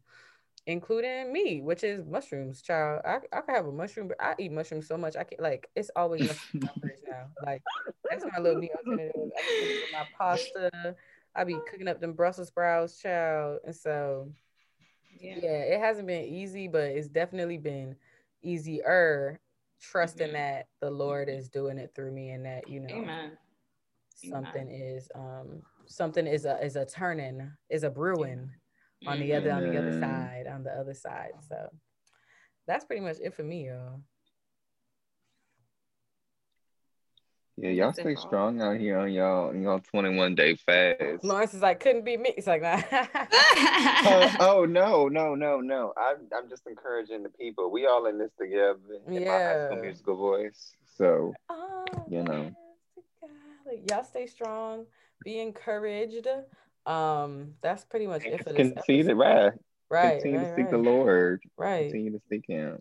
[0.67, 2.61] including me, which is mushrooms.
[2.61, 5.37] Child, I I could have a mushroom, but I eat mushrooms so much I can
[5.41, 7.27] like it's always mushrooms in my fridge now.
[7.45, 7.61] Like
[8.09, 9.13] that's my little meat alternative.
[9.15, 10.95] I be cooking up my pasta.
[11.35, 14.31] I be cooking up them Brussels sprouts, child, and so
[15.19, 15.35] Yeah.
[15.41, 17.95] yeah, it hasn't been easy, but it's definitely been
[18.41, 19.39] easier
[19.79, 20.33] trusting Mhm.
[20.33, 23.37] that the Lord is doing it through me and that, you know, Amen.
[24.15, 28.51] something is um something is a is a turning, is a brewing
[29.07, 31.31] on the other on the other side, on the other side.
[31.47, 31.69] So
[32.67, 34.01] that's pretty much it for me, y'all.
[37.57, 41.23] Yeah, y'all stay strong out here on y'all y'all 21 day fast.
[41.23, 42.33] Lawrence is like, couldn't be me.
[42.35, 42.81] It's like, nah.
[43.31, 45.93] oh, oh no, no, no, no.
[45.97, 47.69] I'm I'm just encouraging the people.
[47.69, 49.81] We all in this together in my high school Yeah.
[49.81, 50.73] musical voice.
[50.97, 52.51] So Oh, You know.
[53.65, 54.85] Like, y'all stay strong,
[55.23, 56.27] be encouraged.
[56.85, 59.51] Um, that's pretty much it for this continue to right.
[59.89, 60.77] Right, Continue right, to seek the.
[60.77, 61.41] Lord.
[61.57, 61.91] Right.
[61.91, 62.79] Continue to seek him.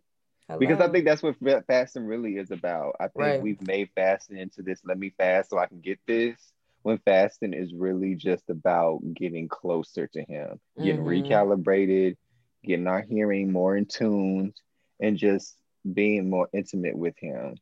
[0.58, 1.36] Because I think that's what
[1.66, 2.96] fasting really is about.
[2.98, 3.40] I think Right.
[3.42, 6.52] we've made fasting into this let me fast so I can get this.
[6.82, 11.24] When fasting is really just about getting closer to him, getting Mhm.
[11.28, 12.16] recalibrated,
[12.64, 14.54] getting our hearing more in tune,
[14.98, 15.56] and just
[15.92, 17.56] being more intimate with him.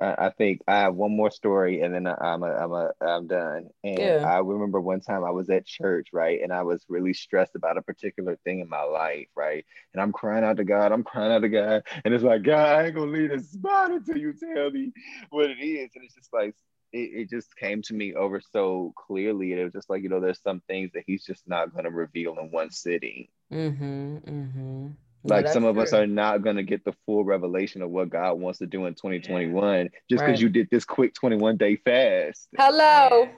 [0.00, 3.68] I, think I have one more story, and then I'm a, I'm a, I'm done.
[3.82, 4.24] And Yeah.
[4.24, 7.78] I remember one time I was at church, right, and I was really stressed about
[7.78, 11.32] a particular thing in my life, right, and I'm crying out to God, I'm crying
[11.32, 14.32] out to God, and it's like God, I ain't gonna leave this spot until you
[14.32, 14.92] tell me
[15.30, 16.54] what it is, and it's just like
[16.92, 20.08] it, it just came to me over so clearly, and it was just like you
[20.08, 23.28] know, there's some things that He's just not gonna reveal in one sitting.
[23.52, 24.16] Mm-hmm.
[24.18, 24.86] Mm-hmm.
[25.24, 28.58] Like some of us are not gonna get the full revelation of what God wants
[28.60, 30.40] to do in 2021 just because Right.
[30.40, 32.48] you did this quick 21 day fast.
[32.56, 33.28] Hello.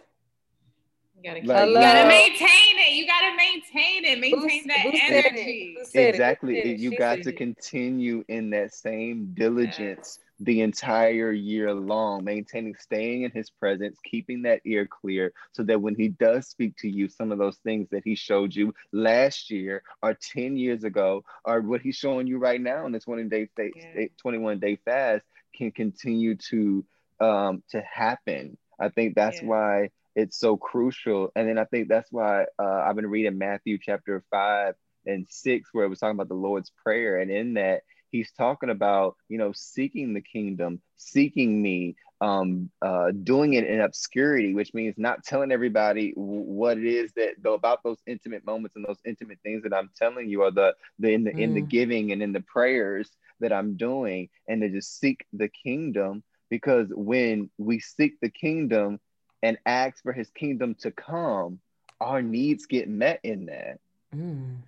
[1.22, 2.92] You gotta, Like, you gotta maintain it.
[2.92, 4.18] You gotta maintain it.
[4.20, 5.76] Maintain Who- that who energy.
[5.78, 6.08] Who said it?
[6.08, 6.54] Exactly.
[6.56, 6.78] said it?
[6.78, 7.36] You She got to it.
[7.36, 14.42] continue in that same diligence the entire year long, maintaining, staying in his presence, keeping
[14.42, 17.88] that ear clear so that when he does speak to you, some of those things
[17.90, 22.38] that he showed you last year or 10 years ago, or what he's showing you
[22.38, 24.06] right now in this 20 day, fa- Yeah.
[24.16, 26.82] 21 day fast can continue to,
[27.20, 28.56] um, to happen.
[28.78, 29.48] I think that's Yeah.
[29.48, 31.30] why it's so crucial.
[31.36, 34.74] And then I think that's why uh, I've been reading Matthew chapter five
[35.06, 37.18] and six, where it was talking about the Lord's Prayer.
[37.18, 43.12] And in that, he's talking about, you know, seeking the kingdom, seeking me, um, uh,
[43.22, 47.82] doing it in obscurity, which means not telling everybody what it is that though about
[47.82, 51.24] those intimate moments and those intimate things that I'm telling you, are the the in
[51.24, 51.68] the in the Mm.
[51.68, 56.22] giving and in the prayers that I'm doing, and to just seek the kingdom.
[56.50, 58.98] Because when we seek the kingdom
[59.42, 61.60] and ask for his kingdom to come,
[62.00, 63.78] our needs get met in that
[64.14, 64.62] Mm.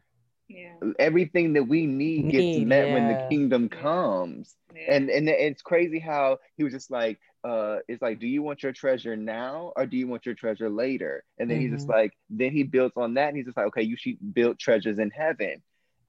[0.48, 0.80] Yeah.
[0.98, 4.96] everything that we need gets Need, met when the kingdom comes yeah.
[4.96, 8.62] and and it's crazy how he was just like uh it's like do you want
[8.62, 11.88] your treasure now or do you want your treasure later and then he's just Mhm.
[11.88, 14.98] like then he builds on that and he's just like okay you should build treasures
[14.98, 15.62] in heaven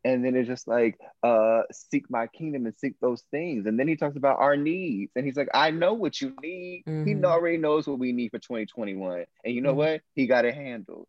[0.05, 3.87] and then it's just like uh seek my kingdom and seek those things and then
[3.87, 7.23] he talks about our needs and he's like i know what you need he Mhm.
[7.25, 9.77] already knows what we need for 2021 and you know Mhm.
[9.77, 11.07] what he got it handled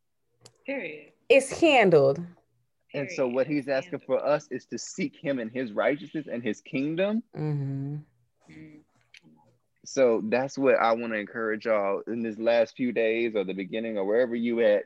[0.66, 1.12] Period.
[1.28, 2.20] It's handled.
[2.94, 6.42] and so what he's asking for us is to seek him and his righteousness and
[6.42, 7.22] his kingdom.
[7.36, 7.96] Mm-hmm.
[8.50, 8.80] Mm.
[9.84, 13.52] So that's what I want to encourage y'all in this last few days or the
[13.52, 14.84] beginning or wherever you at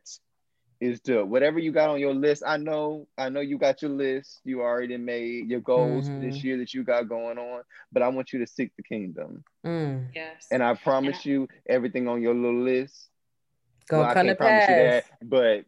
[0.80, 2.42] is to whatever you got on your list.
[2.46, 4.40] I know, I know you got your list.
[4.44, 7.62] You already made your goals for this year that you got going on,
[7.92, 9.44] but I want you to seek the kingdom.
[9.66, 10.06] Mm.
[10.14, 10.46] Yes.
[10.50, 13.08] And I promise you everything on your little list.
[13.88, 15.64] Gonna well, I come to can't promise you that, but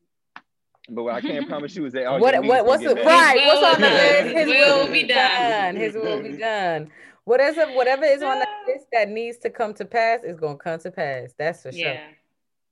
[0.89, 3.03] but what I can't promise you is that all What your what what's gonna the
[3.03, 3.41] get right?
[3.41, 4.23] His What's on the list?
[4.23, 5.51] His His will will be be done.
[5.51, 5.77] done.
[5.77, 6.91] His will be done.
[7.25, 10.79] Whatever whatever is on the list that needs to come to pass is gonna come
[10.81, 11.35] to pass.
[11.39, 11.99] That's for sure.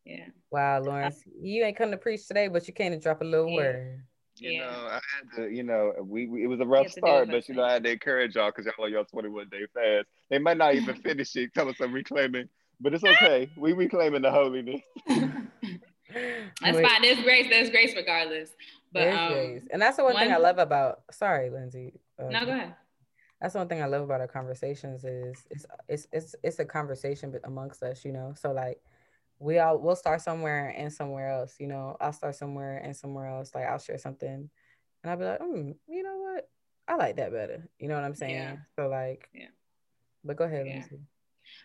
[0.08, 0.16] Yeah.
[0.16, 0.26] Yeah.
[0.50, 3.50] Wow, Lawrence, you ain't come to preach today, but you came to drop a little
[3.50, 3.56] Yeah.
[3.56, 4.02] word.
[4.36, 4.60] You Yeah.
[4.60, 7.56] know, I had to, you know, we, we it was a rough start, but you
[7.56, 10.06] know, I had to encourage y'all because y'all on your 21 day fast.
[10.30, 12.48] They might not even finish it, tell us I'm reclaiming,
[12.80, 13.50] but it's okay.
[13.56, 14.80] We reclaiming the holiness.
[16.62, 17.02] That's fine.
[17.02, 17.48] There's grace.
[17.50, 18.50] There's grace regardless.
[18.92, 19.68] But there's um, ways.
[19.70, 22.00] And that's the one, thing I love about sorry, Lindsay.
[22.18, 22.74] uh, no, go ahead.
[23.40, 27.32] that's one thing I love about our conversations is it's it's it's it's a conversation
[27.32, 28.32] be- amongst us, you know.
[28.34, 28.80] So like
[29.38, 31.96] we all we'll start somewhere and somewhere else, you know.
[32.00, 33.52] I'll start somewhere and somewhere else.
[33.54, 34.50] Like I'll share something,
[35.02, 36.48] and I'll be like, mm, you know what?
[36.88, 37.68] I like that better.
[37.78, 38.34] You know what I'm saying?
[38.34, 38.56] Yeah.
[38.76, 39.48] So like, Yeah.
[40.24, 40.82] But go ahead, Yeah.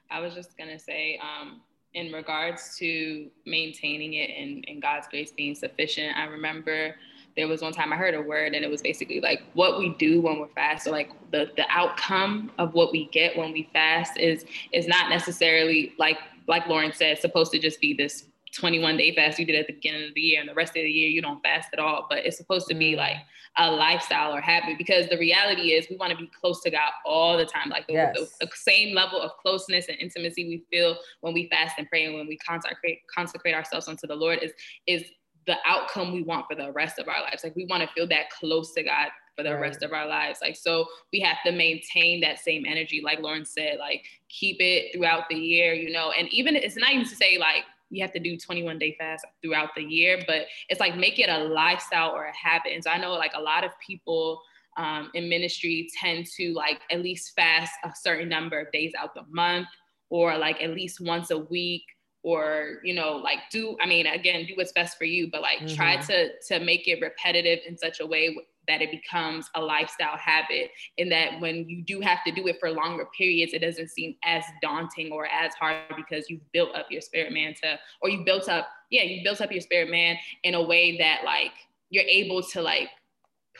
[0.09, 1.61] I was just gonna say, um,
[1.93, 6.95] in regards to maintaining it and, and God's grace being sufficient, I remember
[7.35, 9.89] there was one time I heard a word and it was basically like what we
[9.97, 13.69] do when we're fast, or like the the outcome of what we get when we
[13.73, 18.25] fast is is not necessarily like like Lauren said, supposed to just be this
[18.55, 20.83] 21 day fast you did at the beginning of the year and the rest of
[20.83, 22.05] the year you don't fast at all.
[22.09, 22.97] But it's supposed to be Mm.
[22.97, 23.17] like
[23.57, 26.91] a lifestyle or habit because the reality is we want to be close to God
[27.05, 27.69] all the time.
[27.69, 28.15] Like the, Yes.
[28.39, 32.05] the, the same level of closeness and intimacy we feel when we fast and pray
[32.05, 34.51] and when we consecrate consecrate ourselves unto the Lord is
[34.87, 35.03] is
[35.45, 37.43] the outcome we want for the rest of our lives.
[37.43, 39.61] Like we want to feel that close to God for the Right.
[39.61, 40.39] rest of our lives.
[40.41, 44.93] Like so we have to maintain that same energy, like Lauren said, like keep it
[44.93, 48.11] throughout the year, you know, and even it's not even to say like you have
[48.13, 52.11] to do 21 day fast throughout the year, but it's like make it a lifestyle
[52.11, 52.73] or a habit.
[52.73, 54.41] And so I know like a lot of people
[54.77, 59.13] um, in ministry tend to like at least fast a certain number of days out
[59.13, 59.67] the month
[60.09, 61.83] or like at least once a week
[62.23, 65.67] or you know like do i mean again do what's best for you but like
[65.67, 66.05] try Mhm.
[66.07, 68.35] to to make it repetitive in such a way
[68.67, 72.57] that it becomes a lifestyle habit and that when you do have to do it
[72.59, 76.87] for longer periods it doesn't seem as daunting or as hard because you've built up
[76.89, 80.15] your spirit man to or you built up yeah you built up your spirit man
[80.43, 81.51] in a way that like
[81.89, 82.89] you're able to like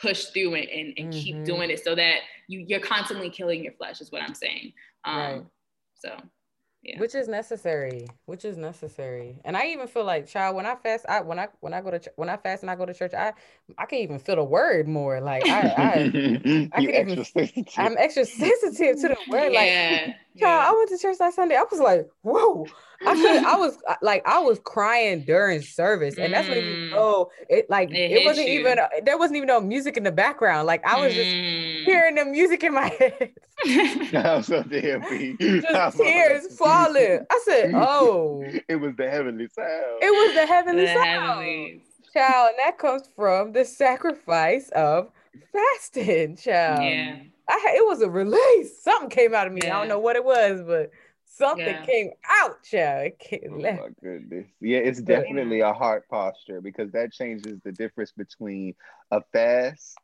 [0.01, 1.45] push through it and, and keep Mhm.
[1.45, 4.73] doing it so that you you're constantly killing your flesh is what i'm saying
[5.05, 5.45] um Right.
[5.93, 6.17] so
[6.83, 8.07] yeah Which is necessary.
[8.25, 9.37] Which is necessary.
[9.45, 11.91] And I even feel like, child, when I fast, I when I when I go
[11.91, 13.33] to ch- when I fast and I go to church, I
[13.77, 15.21] I can even feel the word more.
[15.21, 17.19] Like I I you I could even-.
[17.77, 19.53] I'm extra sensitive to the word.
[19.53, 19.77] Like
[20.35, 21.55] yeah, I went to church last Sunday.
[21.55, 22.71] I was like, whoa.
[23.05, 26.17] I could I was like I was crying during service.
[26.17, 26.89] And that's when you Mm.
[26.91, 28.59] know it like It it, wasn't you.
[28.61, 30.67] even there wasn't even no music in the background.
[30.67, 31.85] Like I was just Mm.
[31.85, 33.31] hearing the music in my head.
[34.13, 35.39] I'm so damn weak.
[35.39, 37.25] just tears falling.
[37.29, 40.01] I said, Oh, It was the heavenly sound.
[40.01, 41.05] it was the heavenly The sound.
[41.05, 41.81] heavenlies.
[42.13, 45.09] Child, and that comes from the sacrifice of
[45.51, 46.83] fasting, child.
[46.83, 47.23] Yeah.
[47.49, 48.79] I had, it was a release.
[48.83, 49.61] Something came out of me.
[49.63, 50.91] I don't know what it was, but
[51.25, 51.83] something Yeah.
[51.85, 53.07] came out, child.
[53.07, 53.81] It came Oh left.
[53.81, 54.45] my goodness.
[54.61, 58.75] Yeah, it's definitely a heart posture because that changes the difference between
[59.11, 59.97] a fast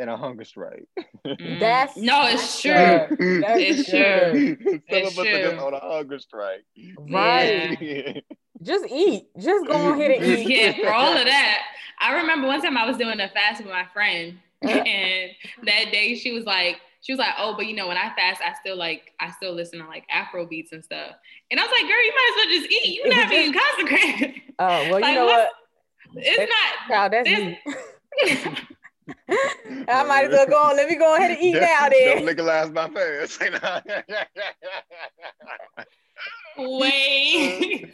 [0.00, 0.86] and a hunger strike.
[1.24, 1.60] Mm.
[1.60, 2.72] That's- no, it's true.
[2.72, 4.58] that's That's It's good.
[4.58, 4.80] true.
[4.80, 6.64] Some It's of us are just on a hunger strike.
[6.98, 7.80] Right.
[7.80, 8.20] Yeah.
[8.62, 9.26] Just eat.
[9.38, 10.48] Just go on here and eat.
[10.48, 11.62] yeah, for all of that.
[12.00, 14.38] I remember one time I was doing a fast with my friend,
[14.86, 15.30] and
[15.64, 18.40] that day she was like, she was like, oh, but you know, when I fast,
[18.42, 21.12] I still like, I still listen to like Afro beats and stuff.
[21.50, 22.96] And I was like, girl, you might as well just eat.
[22.96, 24.40] You're not being consecrated.
[24.60, 25.50] Oh, well, you know what?
[26.14, 27.10] It's That- not.
[27.10, 27.28] Child, that's
[28.22, 29.86] This- me.
[29.88, 30.76] I might as well go on.
[30.76, 32.06] Let me go ahead and eat Don't- now then.
[32.06, 32.26] Don't then.
[32.26, 33.42] legalize my fast.
[36.56, 37.92] Wait.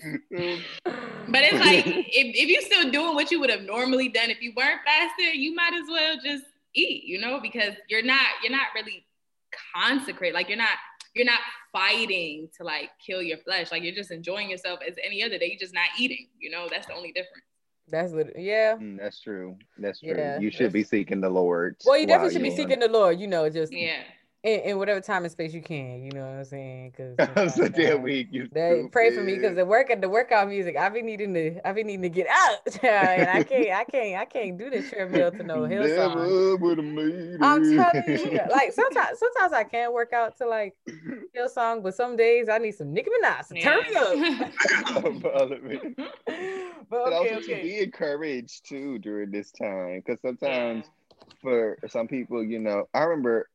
[0.85, 4.43] But it's like if, if you're still doing what you would have normally done if
[4.43, 8.53] you weren't fasting, you might as well just eat, you know, because you're not you're
[8.53, 9.07] not really
[9.75, 10.35] consecrate.
[10.35, 10.79] Like you're not
[11.15, 11.41] you're not
[11.73, 13.73] fighting to like kill your flesh.
[13.73, 15.47] Like you're just enjoying yourself as any other day.
[15.47, 16.29] You're just not eating.
[16.39, 17.45] You know, that's the only difference.
[17.89, 18.77] That's literally, yeah.
[18.77, 19.57] Mm, that's true.
[19.79, 20.15] That's true.
[20.17, 21.77] Yeah, you should be seeking the Lord.
[21.85, 24.03] Well, you definitely should be seeking the Lord, you know, just Yeah.
[24.43, 26.03] In, in whatever time and space you can.
[26.03, 26.91] You know what I'm saying?
[26.91, 28.29] Because I'm so damn weak.
[28.31, 31.67] You They pray for me because the work the workout music, I've been needing to
[31.67, 32.59] I've been needing to get out.
[32.85, 36.27] and I can't I can't I can't do this treadmill to no Hillsong.
[36.27, 40.47] Never would have made I'm telling you, like sometimes sometimes I can work out to
[40.47, 40.75] like
[41.37, 43.45] Hillsong, but some days I need some Nicki Minaj.
[43.45, 45.23] So turn me up.
[45.23, 45.83] Parliament.
[46.91, 50.91] but But okay, also to be encouraged too during this time, because sometimes
[51.43, 53.50] for some people, you know, I remember n-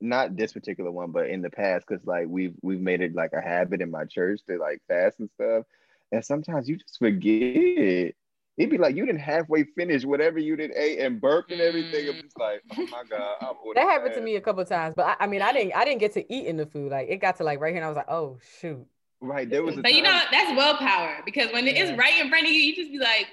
[0.00, 3.32] not this particular one, but in the past, because like we've we've made it like
[3.32, 5.64] a habit in my church to like fast and stuff,
[6.12, 8.14] and sometimes you just forget.
[8.56, 12.08] It'd be like you didn't halfway finish whatever you did ate and burp and everything.
[12.08, 13.36] I'm just like, oh my god,
[13.74, 15.74] That a happened to me a couple of times, but I, I mean, I didn't,
[15.74, 16.92] I didn't get to eat in the food.
[16.92, 18.86] Like it got to like right here, and I was like, oh shoot.
[19.20, 21.84] Right, there was a But you know, that's willpower because when it Yeah.
[21.84, 23.26] is right in front of you, you just be like,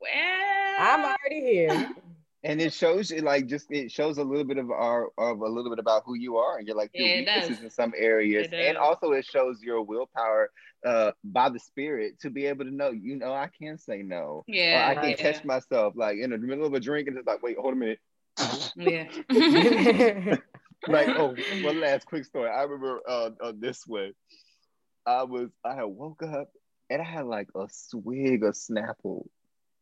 [0.00, 0.10] well,
[0.78, 1.88] I'm already here.
[2.46, 5.48] And it shows you like just it shows a little bit of our of a
[5.48, 8.48] little bit about who you are and you're like your Yeah, weaknesses in some areas.
[8.58, 10.50] And also it shows your willpower
[10.86, 14.46] uh by the spirit to be able to know you know i can say no.
[14.70, 17.16] Or yeah, i can yeah, catch myself like in the middle of a drink and
[17.16, 18.00] just like wait hold a minute.
[18.76, 19.08] Yeah.
[20.86, 22.50] like oh one last quick story.
[22.50, 24.12] I remember uh, uh this way
[25.06, 26.48] i was i had woke up
[26.90, 29.26] and i had like a swig of snapple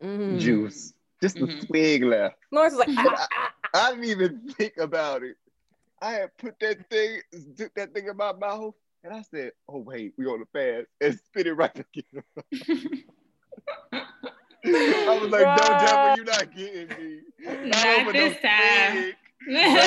[0.02, 0.34] Mhm.
[0.34, 0.94] juice
[1.24, 1.66] just a Mhm.
[1.66, 3.86] swig left Lawrence was like, But ah, ah, ah.
[3.86, 5.36] I didn't even think about it.
[6.02, 7.20] I had put that thing,
[7.56, 10.86] took that thing in my mouth, and I said, "Oh wait, we on the fast,"
[11.00, 12.22] and spit it right back in.
[14.64, 17.20] I was like, "No, Devil, you're not getting me.
[17.40, 19.16] Not, Not this no time." swig.
[19.46, 19.78] Not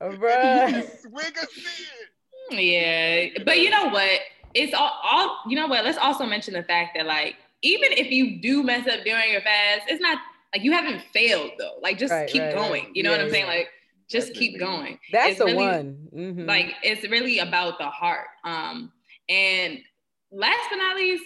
[0.00, 0.70] over a Bruh.
[0.70, 0.84] swig.
[0.84, 1.00] Bruh.
[1.00, 2.08] Swig a spit.
[2.50, 4.20] Yeah, but you know what?
[4.54, 5.40] It's all, all.
[5.48, 5.84] You know what?
[5.84, 9.40] Let's also mention the fact that like even if you do mess up during your
[9.40, 10.18] fast, it's not
[10.54, 11.78] like you haven't failed though.
[11.82, 12.84] Like just Right, keep right, going.
[12.84, 12.90] right.
[12.94, 13.46] You know Yeah, what I'm saying?
[13.46, 13.68] Like
[14.08, 14.98] just keep going.
[15.12, 16.08] That's It's the really- one.
[16.14, 16.46] Mhm.
[16.46, 18.28] Like it's really about the heart.
[18.44, 18.92] Um,
[19.28, 19.78] and
[20.30, 21.24] last but not least,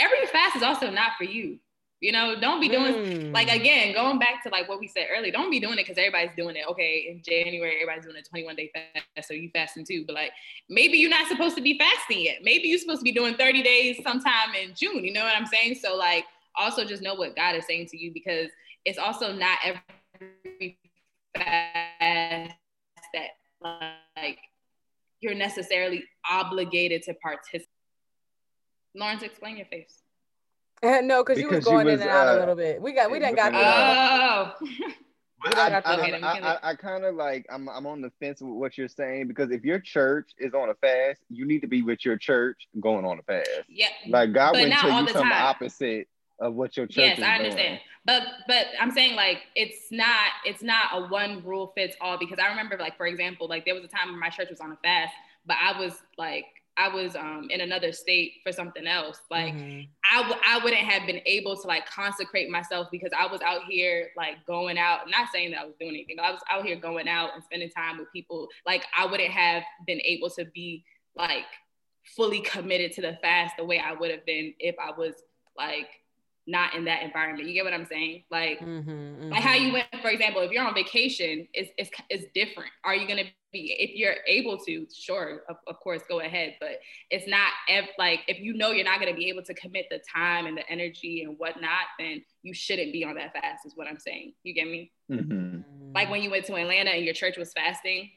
[0.00, 1.58] every fast is also not for you.
[2.00, 3.32] You know, don't be doing Mm.
[3.32, 5.96] like again, going back to like what we said earlier, don't be doing it because
[5.96, 6.66] everybody's doing it.
[6.68, 10.04] Okay, in January, everybody's doing a 21 day fast, so you fasting too.
[10.06, 10.32] But like
[10.68, 12.38] maybe you're not supposed to be fasting yet.
[12.42, 15.04] Maybe you're supposed to be doing 30 days sometime in June.
[15.04, 15.76] You know what I'm saying?
[15.76, 18.50] So like also just know what God is saying to you because
[18.84, 20.78] it's also not every
[21.34, 22.52] fast
[23.14, 23.30] that
[24.16, 24.38] like
[25.20, 27.68] you're necessarily obligated to participate.
[28.94, 30.02] Lawrence, explain your face.
[31.02, 32.80] No, because you was Because she going in and out a uh, little bit.
[32.80, 34.44] We got we done got Yeah.
[34.54, 34.54] there.
[34.60, 34.68] Oh,
[35.48, 36.32] We I, don't have to I.
[36.32, 39.28] I, I, I, kind of like I'm I'm on the fence with what you're saying
[39.28, 42.66] because if your church is on a fast, you need to be with your church
[42.80, 43.48] going on a fast.
[43.68, 43.88] yeah.
[44.08, 46.08] Like God But wouldn't tell you the something opposite
[46.40, 47.44] of what your church Yes, is I doing.
[47.46, 47.80] understand.
[48.04, 52.38] But but I'm saying like it's not it's not a one rule fits all because
[52.38, 54.72] I remember like for example like there was a time when my church was on
[54.72, 55.14] a fast,
[55.46, 56.46] but I was like
[56.78, 59.20] I was um in another state for something else.
[59.30, 59.88] Like Mhm.
[60.12, 63.64] I w- I wouldn't have been able to like consecrate myself because I was out
[63.64, 65.08] here like going out.
[65.10, 67.42] Not saying that I was doing anything, but I was out here going out and
[67.42, 68.48] spending time with people.
[68.66, 70.84] Like I wouldn't have been able to be
[71.16, 71.46] like
[72.14, 75.14] fully committed to the fast the way I would have been if I was
[75.56, 75.88] like
[76.46, 77.48] not in that environment.
[77.48, 78.24] You get what I'm saying?
[78.30, 82.26] Like Mhm, like how you went, for example, if you're on vacation, it's, it's, it's
[82.34, 82.70] different.
[82.84, 86.56] Are you going to be, if you're able to, sure, of, of course, go ahead.
[86.60, 86.80] But
[87.10, 89.86] it's not ev- like, if you know you're not going to be able to commit
[89.90, 93.72] the time and the energy and whatnot, then you shouldn't be on that fast, is
[93.76, 94.34] what I'm saying.
[94.42, 94.92] You get me?
[95.10, 95.64] Mhm.
[95.94, 98.10] Like when you went to Atlanta and your church was fasting,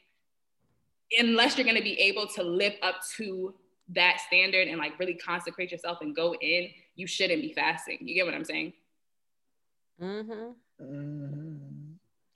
[1.18, 3.56] unless you're going to be able to live up to
[3.90, 7.98] that standard and like really consecrate yourself and go in, you shouldn't be fasting.
[8.02, 8.74] You get what I'm saying?
[10.02, 10.56] Mhm.
[10.82, 11.49] Mhm.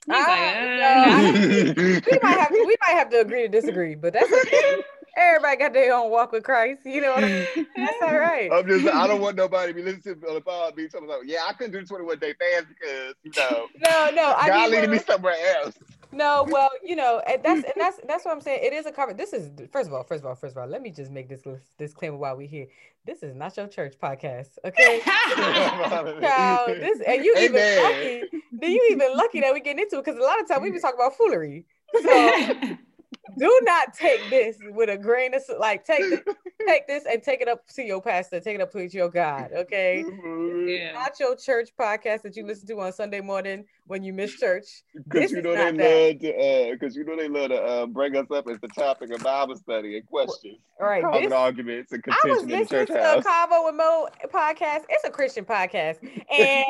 [0.06, 1.32] He's Ah, uh, I-
[2.06, 4.76] we might have to we might have to agree to disagree, but that's okay.
[5.16, 6.80] Everybody got their own walk with Christ.
[6.84, 7.46] You know what I mean?
[7.76, 8.50] That's all right.
[8.52, 11.20] I'm just I don't want nobody to be listening to the pod be something like,
[11.24, 14.62] yeah, I couldn't do the 21 day fast because you know No, no, I God
[14.62, 15.74] mean, leading me somewhere else.
[16.14, 18.60] No, well, you know, and that's and that's that's what I'm saying.
[18.62, 19.14] It is a cover.
[19.14, 21.28] This is first of all, first of all, first of all, let me just make
[21.28, 22.66] this lis- disclaimer while we're here.
[23.04, 25.00] This is not your church podcast, okay?
[25.04, 28.22] Child, this and you even lucky.
[28.52, 30.70] Then you even lucky that we get into it because a lot of time we
[30.70, 31.66] be talking about foolery.
[32.02, 32.08] So
[33.38, 36.20] do not take this with a grain of s- like take this,
[36.66, 39.50] take this and take it up to your pastor, take it up to your God,
[39.54, 40.04] okay?
[40.66, 40.92] yeah.
[40.92, 44.82] Not your church podcast that you listen to on Sunday morning when you miss church.
[44.94, 48.16] Because This you know they love to, because you know they love to uh, bring
[48.16, 51.92] us up as the topic of Bible study and questions, All right, causing this, arguments
[51.92, 53.24] and I was contention in the listening church to a house.
[53.24, 54.82] Convo with Moe podcast.
[54.88, 56.64] It's a Christian podcast, and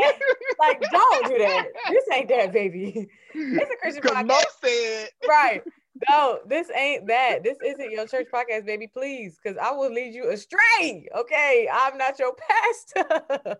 [0.59, 1.67] like, don't do that.
[1.91, 3.09] This ain't that, baby.
[3.35, 4.27] It's a Christian Because podcast.
[4.29, 5.63] Moe said, right.
[6.09, 7.45] No, this ain't that.
[7.45, 8.89] This isn't your church podcast, baby.
[8.89, 11.09] Please, because I will lead you astray.
[11.17, 12.35] Okay, I'm not your
[12.97, 13.57] pastor.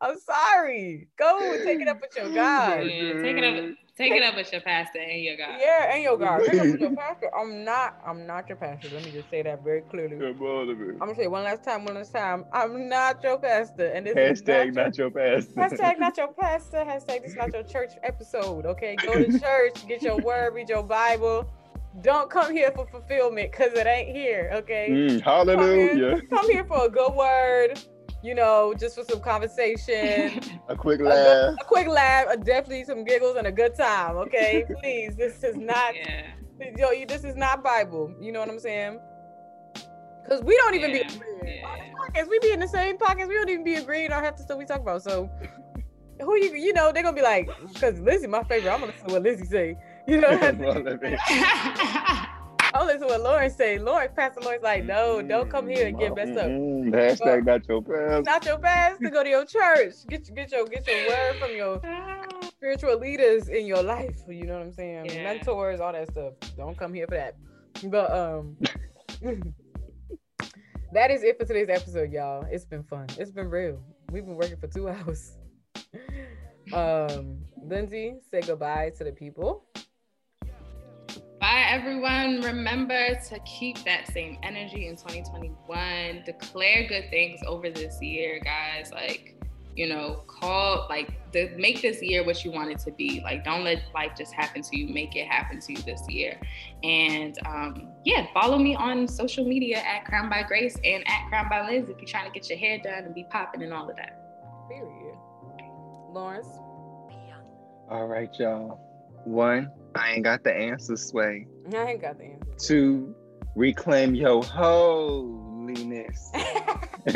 [0.00, 1.08] I'm sorry.
[1.16, 2.84] Go take it up with your God.
[2.84, 5.56] Yeah, take it up, take it up with your pastor and your God.
[5.60, 6.40] Yeah, and your God.
[6.40, 7.30] Take it up with your pastor.
[7.36, 8.00] I'm not.
[8.04, 8.88] I'm not your pastor.
[8.92, 10.16] Let me just say that very clearly.
[10.16, 11.84] I'm gonna say it one last time.
[11.84, 12.44] One last time.
[12.52, 15.52] I'm not your pastor, and this is hashtag not your pastor.
[15.52, 16.78] Hashtag not your pastor.
[16.78, 18.66] Hashtag this is not your church episode.
[18.66, 21.48] Okay, go to church, get your word, read your Bible.
[22.02, 24.50] Don't come here for fulfillment because it ain't here.
[24.54, 26.20] Okay, Mm, hallelujah.
[26.30, 27.78] come here for a good word.
[28.22, 31.54] You know, just for some conversation, A quick a, good- laugh.
[31.60, 34.16] a quick laugh, uh, definitely some giggles and a good time.
[34.16, 35.14] Okay, please.
[35.16, 36.26] This is not yeah.
[36.76, 36.90] yo.
[36.90, 38.12] You, this is not Bible.
[38.20, 38.98] You know what I'm saying?
[40.22, 41.58] Because we don't even Yeah, be agreeing.
[41.60, 41.76] yeah.
[41.76, 43.28] This podcast, we be in the same podcast.
[43.28, 45.02] We don't even be agreeing on half the stuff we talk about.
[45.02, 45.30] So
[46.20, 48.70] who you you know they're gonna be like because Lizzie my favorite.
[48.72, 49.76] I'm gonna listen to what Lizzie say.
[50.08, 50.80] You know, what I'm gonna
[52.86, 53.78] listen to what Lauren say.
[53.78, 56.46] Lauren, Pastor Lauren's like, no, don't come here and get messed up.
[56.46, 58.22] Mm, hashtag not your pastor.
[58.22, 59.10] Not your pastor.
[59.10, 59.92] Go to your church.
[60.08, 61.82] Get get your get your word from your
[62.46, 64.16] spiritual leaders in your life.
[64.26, 65.04] You know what I'm saying?
[65.06, 65.24] Yeah.
[65.24, 66.32] Mentors, all that stuff.
[66.56, 67.36] Don't come here for that.
[67.84, 68.56] But um
[70.94, 72.46] that is it for today's episode, y'all.
[72.50, 73.08] It's been fun.
[73.18, 73.78] It's been real.
[74.10, 75.36] We've been working for two hours.
[76.72, 79.67] Um Lindsay, say goodbye to the people.
[81.48, 82.42] Bye, everyone.
[82.42, 86.22] Remember to keep that same energy in 2021.
[86.26, 88.92] Declare good things over this year, guys.
[88.92, 89.34] Like,
[89.74, 93.22] you know, call, like, to make this year what you want it to be.
[93.24, 94.92] Like, don't let life just happen to you.
[94.92, 96.38] Make it happen to you this year.
[96.82, 101.48] And um, yeah, follow me on social media at Crown by Grace and at Crown
[101.48, 103.88] by Liz if you're trying to get your hair done and be popping and all
[103.88, 104.20] of that.
[104.68, 105.16] Period.
[106.10, 106.48] Lawrence.
[107.88, 108.84] All right, y'all.
[109.24, 111.46] One, I ain't got the answer, Sway.
[111.72, 112.46] I ain't got the answer.
[112.58, 113.14] Two,
[113.56, 116.30] reclaim your holiness.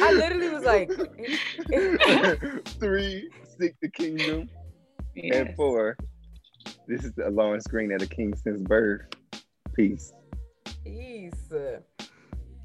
[0.00, 0.90] I literally was like,
[2.80, 4.48] Three, seek the kingdom.
[5.14, 5.36] Yes.
[5.36, 5.96] And four,
[6.86, 9.02] this is the Lawrence Green at the king since birth.
[9.74, 10.12] Peace.
[10.84, 11.52] Peace.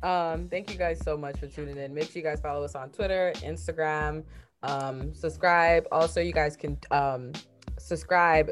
[0.03, 1.93] Um, thank you guys so much for tuning in.
[1.93, 4.23] Make sure you guys follow us on Twitter, Instagram,
[4.63, 5.87] um, subscribe.
[5.91, 7.31] Also, you guys can um
[7.79, 8.51] subscribe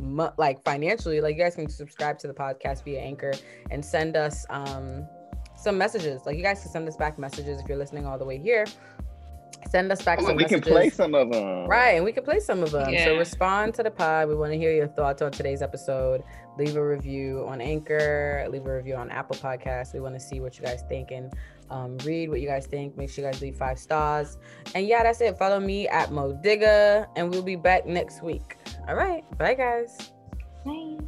[0.00, 3.32] mu- like financially, like you guys can subscribe to the podcast via Anchor
[3.70, 5.06] and send us um
[5.56, 6.26] some messages.
[6.26, 8.64] Like you guys can send us back messages if you're listening all the way here.
[9.72, 11.66] Send us back Oh, some we can play some of them.
[11.66, 12.94] Right, and we can play some of them.
[13.04, 14.28] So respond to the pod.
[14.28, 16.22] We want to hear your thoughts on today's episode.
[16.58, 18.46] Leave a review on Anchor.
[18.50, 19.94] Leave a review on Apple Podcasts.
[19.94, 21.32] We want to see what you guys think and
[21.70, 22.98] um, read what you guys think.
[22.98, 24.36] Make sure you guys leave five stars.
[24.74, 25.38] And yeah, that's it.
[25.38, 28.58] Follow me at Moe Digga, and we'll be back next week.
[28.88, 30.12] All right, bye guys.
[30.66, 30.98] Bye.